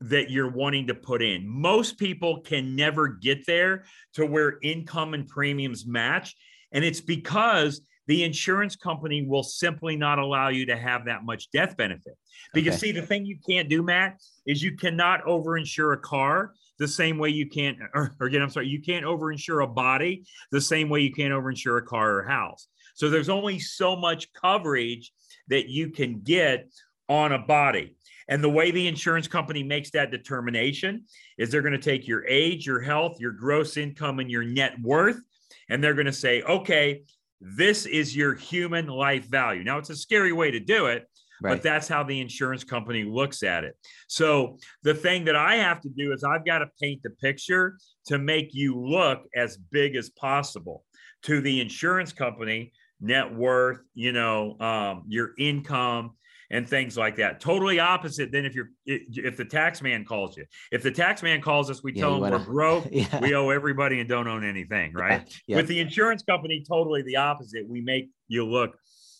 [0.00, 1.48] that you're wanting to put in.
[1.48, 3.84] Most people can never get there
[4.14, 6.34] to where income and premiums match.
[6.72, 11.50] And it's because the insurance company will simply not allow you to have that much
[11.50, 12.16] death benefit.
[12.54, 12.86] Because okay.
[12.86, 17.18] see, the thing you can't do, Matt, is you cannot overinsure a car the same
[17.18, 20.88] way you can't, or, or again, I'm sorry, you can't overinsure a body the same
[20.88, 22.68] way you can't overinsure a car or house.
[22.94, 25.12] So there's only so much coverage
[25.48, 26.68] that you can get
[27.08, 27.96] on a body.
[28.28, 31.04] And the way the insurance company makes that determination
[31.38, 34.74] is they're going to take your age, your health, your gross income, and your net
[34.82, 35.20] worth,
[35.68, 37.02] and they're going to say, okay,
[37.40, 39.64] this is your human life value.
[39.64, 41.06] Now, it's a scary way to do it,
[41.42, 41.52] right.
[41.52, 43.74] but that's how the insurance company looks at it.
[44.08, 47.76] So, the thing that I have to do is I've got to paint the picture
[48.06, 50.84] to make you look as big as possible
[51.22, 56.12] to the insurance company net worth, you know, um, your income,
[56.50, 57.40] and things like that.
[57.40, 60.44] Totally opposite than if you're if the tax man calls you.
[60.72, 63.20] If the tax man calls us, we yeah, tell him wanna, we're broke, yeah.
[63.20, 65.28] we owe everybody and don't own anything, right?
[65.46, 67.68] Yeah, With the insurance company, totally the opposite.
[67.68, 68.76] We make you look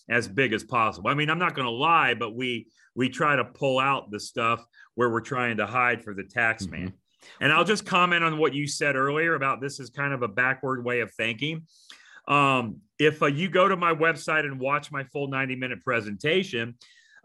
[0.09, 1.09] as big as possible.
[1.09, 4.19] I mean, I'm not going to lie, but we we try to pull out the
[4.19, 4.65] stuff
[4.95, 6.85] where we're trying to hide for the tax mm-hmm.
[6.85, 6.93] man.
[7.41, 10.27] And I'll just comment on what you said earlier about this is kind of a
[10.27, 11.67] backward way of thinking.
[12.27, 16.75] Um, if uh, you go to my website and watch my full 90 minute presentation,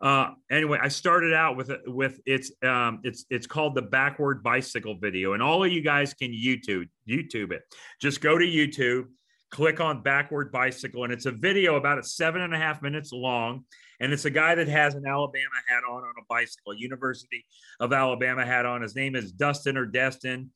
[0.03, 4.97] uh, anyway, I started out with with it's um, it's it's called the backward bicycle
[5.01, 7.63] video, and all of you guys can YouTube YouTube it.
[8.01, 9.05] Just go to YouTube,
[9.53, 13.13] click on backward bicycle, and it's a video about a seven and a half minutes
[13.13, 13.65] long,
[14.01, 17.45] and it's a guy that has an Alabama hat on on a bicycle, University
[17.79, 18.83] of Alabama hat on.
[18.83, 20.51] His name is Dustin or Destin.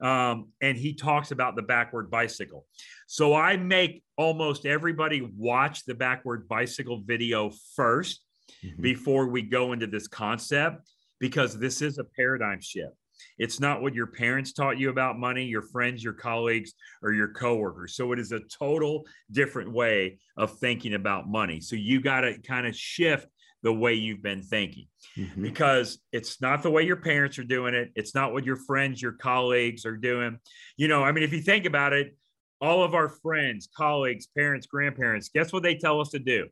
[0.00, 2.66] Um, and he talks about the backward bicycle.
[3.06, 8.20] So I make almost everybody watch the backward bicycle video first
[8.64, 8.82] mm-hmm.
[8.82, 10.88] before we go into this concept
[11.20, 12.94] because this is a paradigm shift.
[13.38, 16.72] It's not what your parents taught you about money, your friends, your colleagues,
[17.02, 17.94] or your coworkers.
[17.94, 21.60] So it is a total different way of thinking about money.
[21.60, 23.28] So you got to kind of shift
[23.62, 25.40] the way you've been thinking mm-hmm.
[25.40, 27.92] because it's not the way your parents are doing it.
[27.94, 30.38] It's not what your friends, your colleagues are doing.
[30.76, 32.16] You know, I mean, if you think about it,
[32.60, 36.48] all of our friends, colleagues, parents, grandparents, guess what they tell us to do?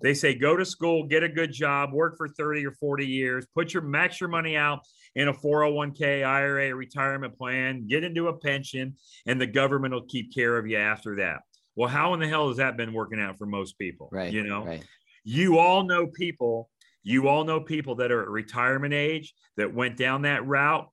[0.00, 3.46] They say go to school, get a good job, work for 30 or 40 years,
[3.54, 4.80] put your max your money out
[5.14, 8.94] in a 401k, IRA, retirement plan, get into a pension,
[9.26, 11.40] and the government will keep care of you after that.
[11.74, 14.08] Well, how in the hell has that been working out for most people?
[14.12, 14.32] Right.
[14.32, 14.84] You know, right.
[15.24, 16.70] you all know people,
[17.02, 20.88] you all know people that are at retirement age that went down that route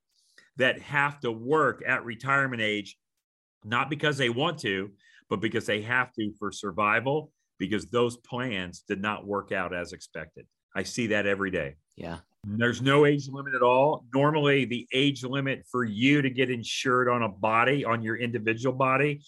[0.57, 2.97] that have to work at retirement age,
[3.63, 4.91] not because they want to,
[5.29, 9.93] but because they have to for survival because those plans did not work out as
[9.93, 10.45] expected.
[10.75, 11.75] I see that every day.
[11.95, 12.17] Yeah.
[12.43, 14.05] There's no age limit at all.
[14.13, 18.75] Normally, the age limit for you to get insured on a body, on your individual
[18.75, 19.21] body,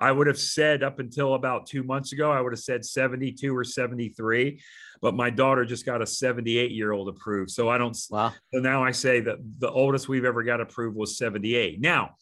[0.00, 3.56] I would have said up until about two months ago, I would have said 72
[3.56, 4.60] or 73.
[5.00, 7.50] But my daughter just got a 78 year old approved.
[7.50, 8.32] So I don't, wow.
[8.52, 11.80] so now I say that the oldest we've ever got approved was 78.
[11.80, 12.16] Now,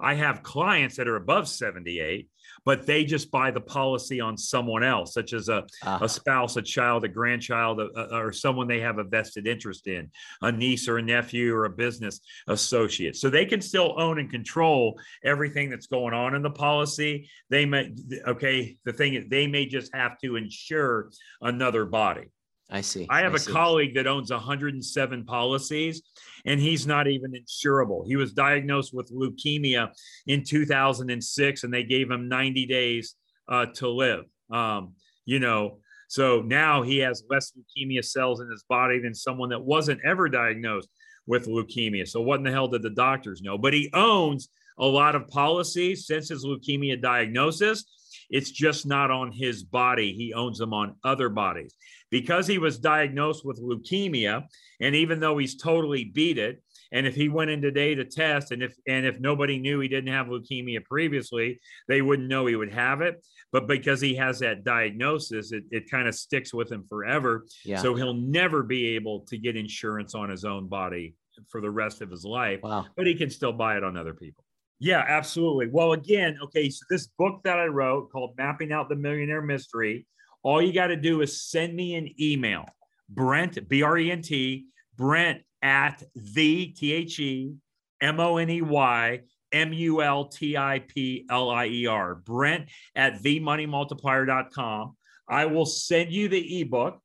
[0.00, 2.28] I have clients that are above 78
[2.64, 6.56] but they just buy the policy on someone else, such as a, uh, a spouse,
[6.56, 10.10] a child, a grandchild, a, a, or someone they have a vested interest in,
[10.42, 13.16] a niece or a nephew or a business associate.
[13.16, 17.28] So they can still own and control everything that's going on in the policy.
[17.50, 17.94] They may,
[18.26, 22.28] okay, the thing is, they may just have to insure another body.
[22.70, 23.06] I see.
[23.10, 23.52] I have I a see.
[23.52, 26.02] colleague that owns 107 policies
[26.46, 28.06] and he's not even insurable.
[28.06, 29.90] He was diagnosed with leukemia
[30.26, 33.14] in 2006 and they gave him 90 days
[33.48, 34.24] uh, to live.
[34.50, 34.94] Um,
[35.26, 39.62] you know, so now he has less leukemia cells in his body than someone that
[39.62, 40.88] wasn't ever diagnosed
[41.26, 42.06] with leukemia.
[42.06, 43.58] So what in the hell did the doctors know?
[43.58, 44.48] But he owns
[44.78, 47.84] a lot of policies since his leukemia diagnosis.
[48.30, 50.12] It's just not on his body.
[50.12, 51.74] He owns them on other bodies
[52.10, 54.44] because he was diagnosed with leukemia
[54.80, 56.62] and even though he's totally beat it
[56.92, 59.88] and if he went in today to test and if and if nobody knew he
[59.88, 61.58] didn't have leukemia previously
[61.88, 63.20] they wouldn't know he would have it
[63.52, 67.82] but because he has that diagnosis it, it kind of sticks with him forever yeah.
[67.82, 71.14] so he'll never be able to get insurance on his own body
[71.48, 72.86] for the rest of his life wow.
[72.96, 74.44] but he can still buy it on other people
[74.78, 78.96] yeah absolutely well again okay so this book that i wrote called mapping out the
[78.96, 80.06] millionaire mystery
[80.44, 82.66] all you got to do is send me an email,
[83.08, 87.54] Brent, B R E N T, Brent at the T H E
[88.00, 89.20] M O N E Y
[89.52, 94.96] M U L T I P L I E R, Brent at themoneymultiplier.com.
[95.26, 97.00] I will send you the ebook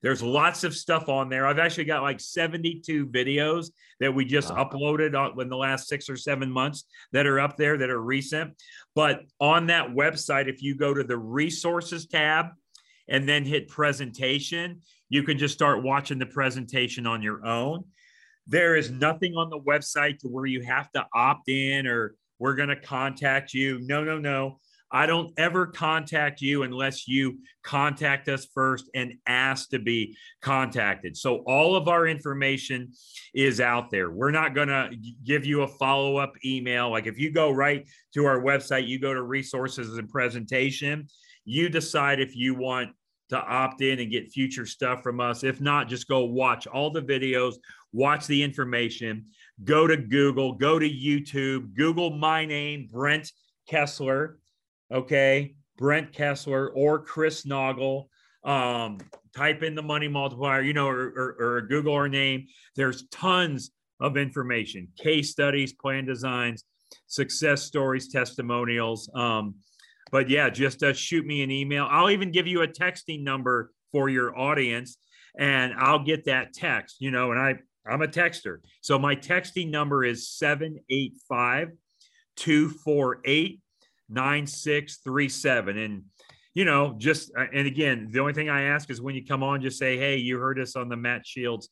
[0.00, 1.44] There's lots of stuff on there.
[1.46, 4.64] I've actually got like 72 videos that we just wow.
[4.64, 8.54] uploaded in the last six or seven months that are up there that are recent.
[8.94, 12.50] But on that website, if you go to the resources tab
[13.08, 17.84] and then hit presentation, you can just start watching the presentation on your own.
[18.48, 22.54] There is nothing on the website to where you have to opt in or we're
[22.54, 23.78] going to contact you.
[23.82, 24.58] No, no, no.
[24.90, 31.14] I don't ever contact you unless you contact us first and ask to be contacted.
[31.14, 32.92] So all of our information
[33.34, 34.10] is out there.
[34.10, 34.90] We're not going to
[35.24, 36.90] give you a follow up email.
[36.90, 41.08] Like if you go right to our website, you go to resources and presentation,
[41.44, 42.90] you decide if you want
[43.28, 45.44] to opt in and get future stuff from us.
[45.44, 47.56] If not, just go watch all the videos,
[47.92, 49.26] watch the information,
[49.64, 53.32] go to Google, go to YouTube, Google my name, Brent
[53.70, 54.36] Kesler.
[54.92, 55.54] Okay.
[55.76, 58.08] Brent Kesler or Chris Naugle.
[58.44, 58.98] Um,
[59.36, 62.46] type in the money multiplier, you know, or, or, or Google our name.
[62.76, 63.70] There's tons
[64.00, 66.64] of information, case studies, plan designs,
[67.06, 69.10] success stories, testimonials.
[69.14, 69.56] Um,
[70.10, 71.86] but yeah, just uh, shoot me an email.
[71.90, 74.96] I'll even give you a texting number for your audience,
[75.38, 76.96] and I'll get that text.
[77.00, 77.56] You know, and I
[77.90, 81.72] I'm a texter, so my texting number is 785
[82.36, 83.60] 248
[84.10, 86.02] 9637 and
[86.54, 89.42] you know just uh, and again the only thing i ask is when you come
[89.42, 91.68] on just say hey you heard us on the matt shields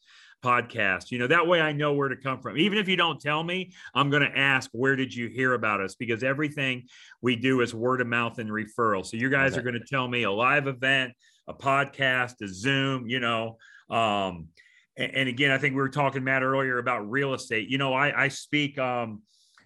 [0.47, 1.11] podcast.
[1.11, 2.57] You know, that way I know where to come from.
[2.57, 5.81] Even if you don't tell me, I'm going to ask, where did you hear about
[5.81, 5.95] us?
[5.95, 6.85] Because everything
[7.21, 9.05] we do is word of mouth and referral.
[9.05, 9.61] So you guys okay.
[9.61, 11.13] are going to tell me a live event,
[11.49, 13.57] a podcast, a Zoom, you know.
[13.91, 14.49] Um,
[14.97, 17.69] and, again, I think we were talking, Matt, earlier about real estate.
[17.69, 19.23] You know, I, I speak um,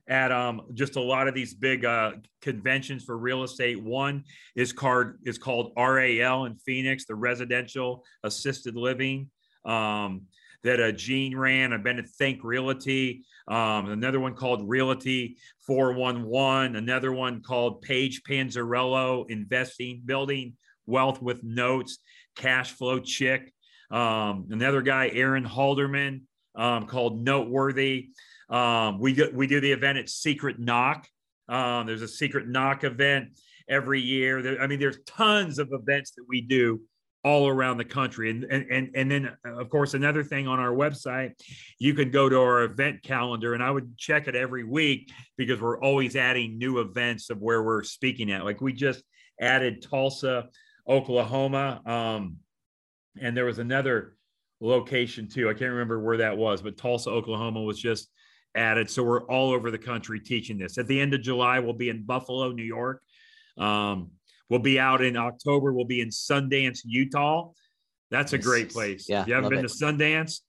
[0.09, 2.13] at um, just a lot of these big uh,
[2.43, 3.81] conventions for real estate.
[3.81, 4.25] One
[4.57, 9.31] is called is called RAL in Phoenix, the Residential Assisted Living.
[9.65, 10.23] Um,
[10.63, 11.73] that uh, Gene ran.
[11.73, 13.25] I've been at Think Realty.
[13.49, 16.77] Um, another one called Realty 411.
[16.77, 20.55] Another one called Paige Panzarello Investing, Building
[20.87, 21.99] Wealth with Notes,
[22.37, 23.53] Cash Flow Chick.
[23.91, 26.23] Um, another guy, Aaron Halderman,
[26.55, 28.11] um, called Noteworthy.
[28.49, 31.07] Um, we do, we do the event at Secret Knock.
[31.49, 33.39] Um, there's a Secret Knock event
[33.69, 34.43] every year.
[34.43, 36.81] There, I mean, there's tons of events that we do
[37.23, 38.31] all around the country.
[38.31, 41.33] And, and, and, and then, of course, another thing on our website,
[41.79, 45.61] you can go to our event calendar and I would check it every week because
[45.61, 48.45] we're always adding new events of where we're speaking at.
[48.45, 49.03] Like we just
[49.41, 50.49] added Tulsa,
[50.89, 51.83] Oklahoma.
[51.85, 52.37] Um,
[53.19, 54.17] and there was another
[54.61, 55.49] location too.
[55.49, 58.11] I can't remember where that was, but Tulsa, Oklahoma was just
[58.55, 58.91] added.
[58.91, 60.77] So we're all over the country teaching this.
[60.77, 63.03] At the end of July, we'll be in Buffalo, New York.
[63.57, 64.11] Um,
[64.51, 65.73] We'll be out in October.
[65.73, 67.53] We'll be in Sundance, Utah.
[68.11, 69.09] That's a great place.
[69.09, 69.25] Yeah.
[69.25, 69.69] You haven't been it.
[69.69, 70.41] to Sundance?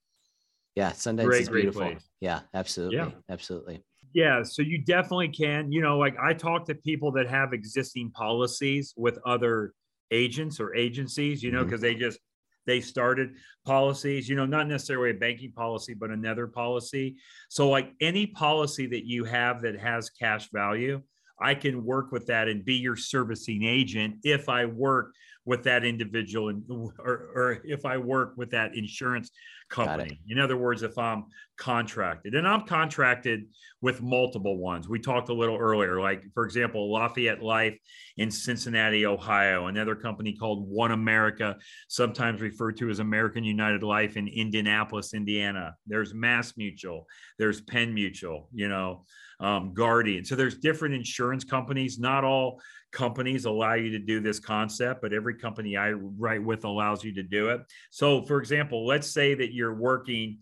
[0.74, 0.90] Yeah.
[0.90, 1.82] Sundance great, is beautiful.
[1.82, 2.10] Place.
[2.20, 2.96] Yeah, absolutely.
[2.96, 3.10] Yeah.
[3.30, 3.84] Absolutely.
[4.12, 4.42] Yeah.
[4.42, 8.92] So you definitely can, you know, like I talk to people that have existing policies
[8.96, 9.72] with other
[10.10, 11.98] agents or agencies, you know, because mm-hmm.
[11.98, 12.18] they just,
[12.66, 13.30] they started
[13.64, 17.16] policies, you know, not necessarily a banking policy, but another policy.
[17.48, 21.02] So, like any policy that you have that has cash value,
[21.40, 25.12] I can work with that and be your servicing agent if I work
[25.44, 26.62] with that individual and
[26.98, 29.30] or, or if I work with that insurance
[29.68, 30.20] company.
[30.28, 31.24] In other words, if I'm
[31.56, 33.46] contracted and I'm contracted
[33.80, 34.88] with multiple ones.
[34.88, 37.76] We talked a little earlier, like for example, Lafayette Life
[38.18, 41.56] in Cincinnati, Ohio, another company called One America,
[41.88, 45.74] sometimes referred to as American United Life in Indianapolis, Indiana.
[45.86, 47.06] There's Mass Mutual,
[47.38, 49.04] there's Penn Mutual, you know
[49.42, 50.24] um, Guardian.
[50.24, 51.98] So there's different insurance companies.
[51.98, 52.60] Not all
[52.92, 57.12] companies allow you to do this concept, but every company I write with allows you
[57.14, 57.60] to do it.
[57.90, 60.38] So, for example, let's say that you're working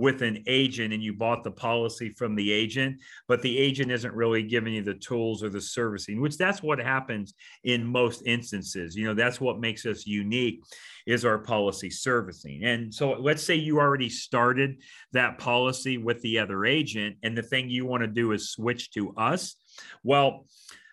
[0.00, 2.96] with an agent and you bought the policy from the agent,
[3.28, 6.78] but the agent isn't really giving you the tools or the servicing, which that's what
[6.78, 7.34] happens
[7.64, 8.96] in most instances.
[8.96, 10.64] You know, that's what makes us unique
[11.06, 12.64] is our policy servicing.
[12.64, 14.76] And so let's say you already started
[15.12, 18.90] that policy with the other agent and the thing you want to do is switch
[18.92, 19.56] to us.
[20.02, 20.46] Well,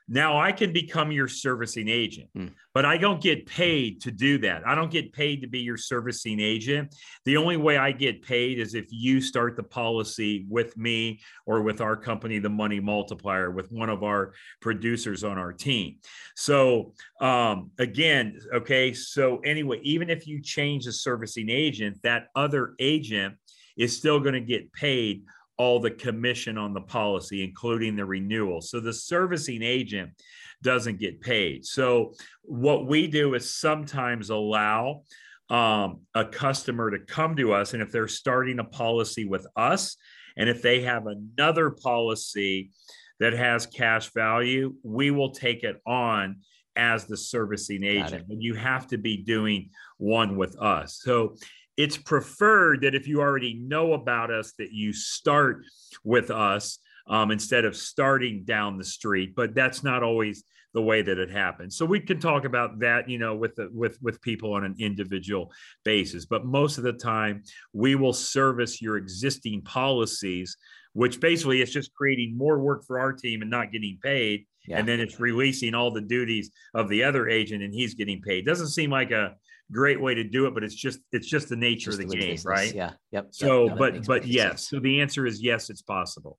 [0.10, 2.52] now I can become your servicing agent, mm.
[2.74, 4.66] but I don't get paid to do that.
[4.66, 6.96] I don't get paid to be your servicing agent.
[7.26, 11.62] The only way I get paid is if you start the policy with me or
[11.62, 15.98] with our company, the Money Multiplier, with one of our producers on our team.
[16.36, 18.94] So, um, again, okay.
[18.94, 23.36] So, anyway, even if you change the servicing agent, that other agent
[23.78, 25.24] is still going to get paid
[25.58, 28.62] all the commission on the policy, including the renewal.
[28.62, 30.12] So the servicing agent
[30.64, 31.66] doesn't get paid.
[31.66, 35.04] So what we do is sometimes allow
[35.50, 39.96] um, a customer to come to us, and if they're starting a policy with us,
[40.36, 42.72] and if they have another policy
[43.20, 46.38] that has cash value, we will take it on
[46.76, 48.26] as the servicing agent.
[48.30, 51.00] And you have to be doing one with us.
[51.02, 51.36] So
[51.78, 55.64] it's preferred that if you already know about us that you start
[56.04, 61.02] with us um, instead of starting down the street but that's not always the way
[61.02, 64.22] that it happens so we can talk about that you know with the, with with
[64.22, 65.52] people on an individual
[65.86, 67.42] basis but most of the time
[67.74, 70.58] we will service your existing policies
[70.94, 74.78] which basically is just creating more work for our team and not getting paid yeah.
[74.78, 78.46] and then it's releasing all the duties of the other agent and he's getting paid
[78.46, 79.34] doesn't seem like a
[79.72, 82.16] great way to do it, but it's just it's just the nature Just of the
[82.16, 82.74] the game, business- right?
[82.74, 82.92] Yeah.
[83.12, 83.28] Yep.
[83.32, 84.50] So, yep, no, but but yes.
[84.50, 84.70] sense.
[84.70, 86.38] So the answer is yes, it's possible.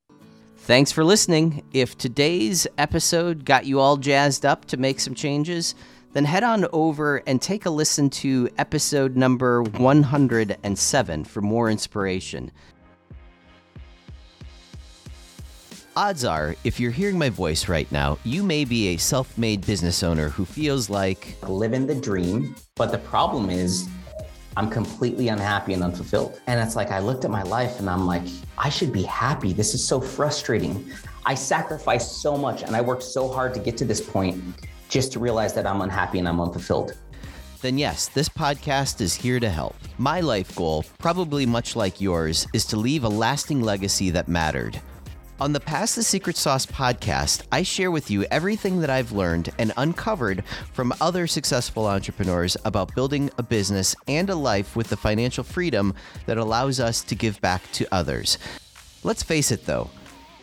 [0.58, 1.62] Thanks for listening.
[1.72, 5.74] If today's episode got you all jazzed up to make some changes,
[6.12, 12.50] then head on over and take a listen to episode number 107 for more inspiration.
[15.98, 19.66] Odds are, if you're hearing my voice right now, you may be a self made
[19.66, 22.54] business owner who feels like living the dream.
[22.76, 23.88] But the problem is,
[24.56, 26.40] I'm completely unhappy and unfulfilled.
[26.46, 28.22] And it's like, I looked at my life and I'm like,
[28.56, 29.52] I should be happy.
[29.52, 30.88] This is so frustrating.
[31.26, 34.40] I sacrificed so much and I worked so hard to get to this point
[34.88, 36.96] just to realize that I'm unhappy and I'm unfulfilled.
[37.60, 39.74] then yes, this podcast is here to help.
[39.98, 44.80] My life goal, probably much like yours, is to leave a lasting legacy that mattered.
[45.40, 49.50] On the Pass the Secret Sauce podcast, I share with you everything that I've learned
[49.56, 54.96] and uncovered from other successful entrepreneurs about building a business and a life with the
[54.96, 55.94] financial freedom
[56.26, 58.38] that allows us to give back to others.
[59.04, 59.90] Let's face it though,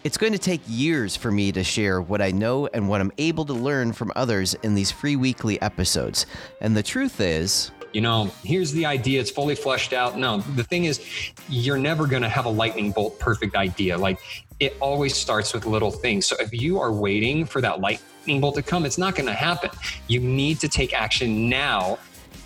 [0.05, 3.11] it's going to take years for me to share what I know and what I'm
[3.17, 6.25] able to learn from others in these free weekly episodes.
[6.61, 10.17] And the truth is, you know, here's the idea, it's fully fleshed out.
[10.17, 10.99] No, the thing is,
[11.47, 13.97] you're never going to have a lightning bolt perfect idea.
[13.97, 14.19] Like
[14.59, 16.25] it always starts with little things.
[16.25, 19.33] So if you are waiting for that lightning bolt to come, it's not going to
[19.33, 19.69] happen.
[20.09, 21.97] You need to take action now.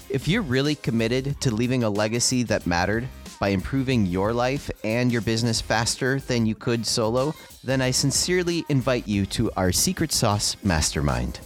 [0.09, 3.07] if you're really committed to leaving a legacy that mattered
[3.39, 7.33] by improving your life and your business faster than you could solo,
[7.63, 11.39] then I sincerely invite you to our Secret Sauce Mastermind.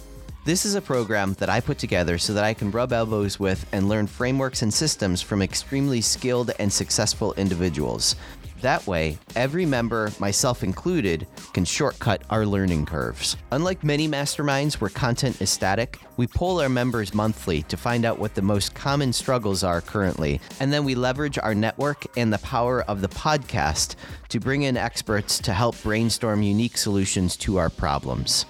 [0.44, 3.64] This is a program that I put together so that I can rub elbows with
[3.72, 8.14] and learn frameworks and systems from extremely skilled and successful individuals.
[8.60, 13.38] That way, every member, myself included, can shortcut our learning curves.
[13.52, 18.18] Unlike many masterminds where content is static, we poll our members monthly to find out
[18.18, 22.38] what the most common struggles are currently, and then we leverage our network and the
[22.40, 23.94] power of the podcast
[24.28, 28.44] to bring in experts to help brainstorm unique solutions to our problems.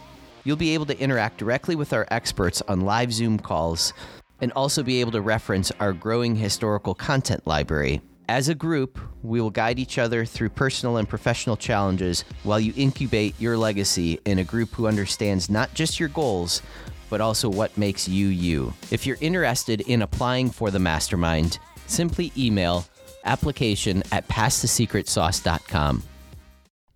[0.45, 3.93] You'll be able to interact directly with our experts on live Zoom calls
[4.41, 8.03] and also be able to reference our growing historical content library.
[8.29, 12.73] As a group, we will guide each other through personal and professional challenges while you
[12.77, 16.63] incubate your legacy in a group who understands not just your goals,
[17.11, 18.73] but also what makes you you.
[18.91, 22.87] If you're interested in applying for the mastermind, simply email
[23.25, 26.03] application at passthesecretsauce.com.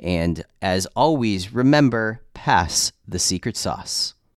[0.01, 4.15] And as always, remember pass the secret sauce.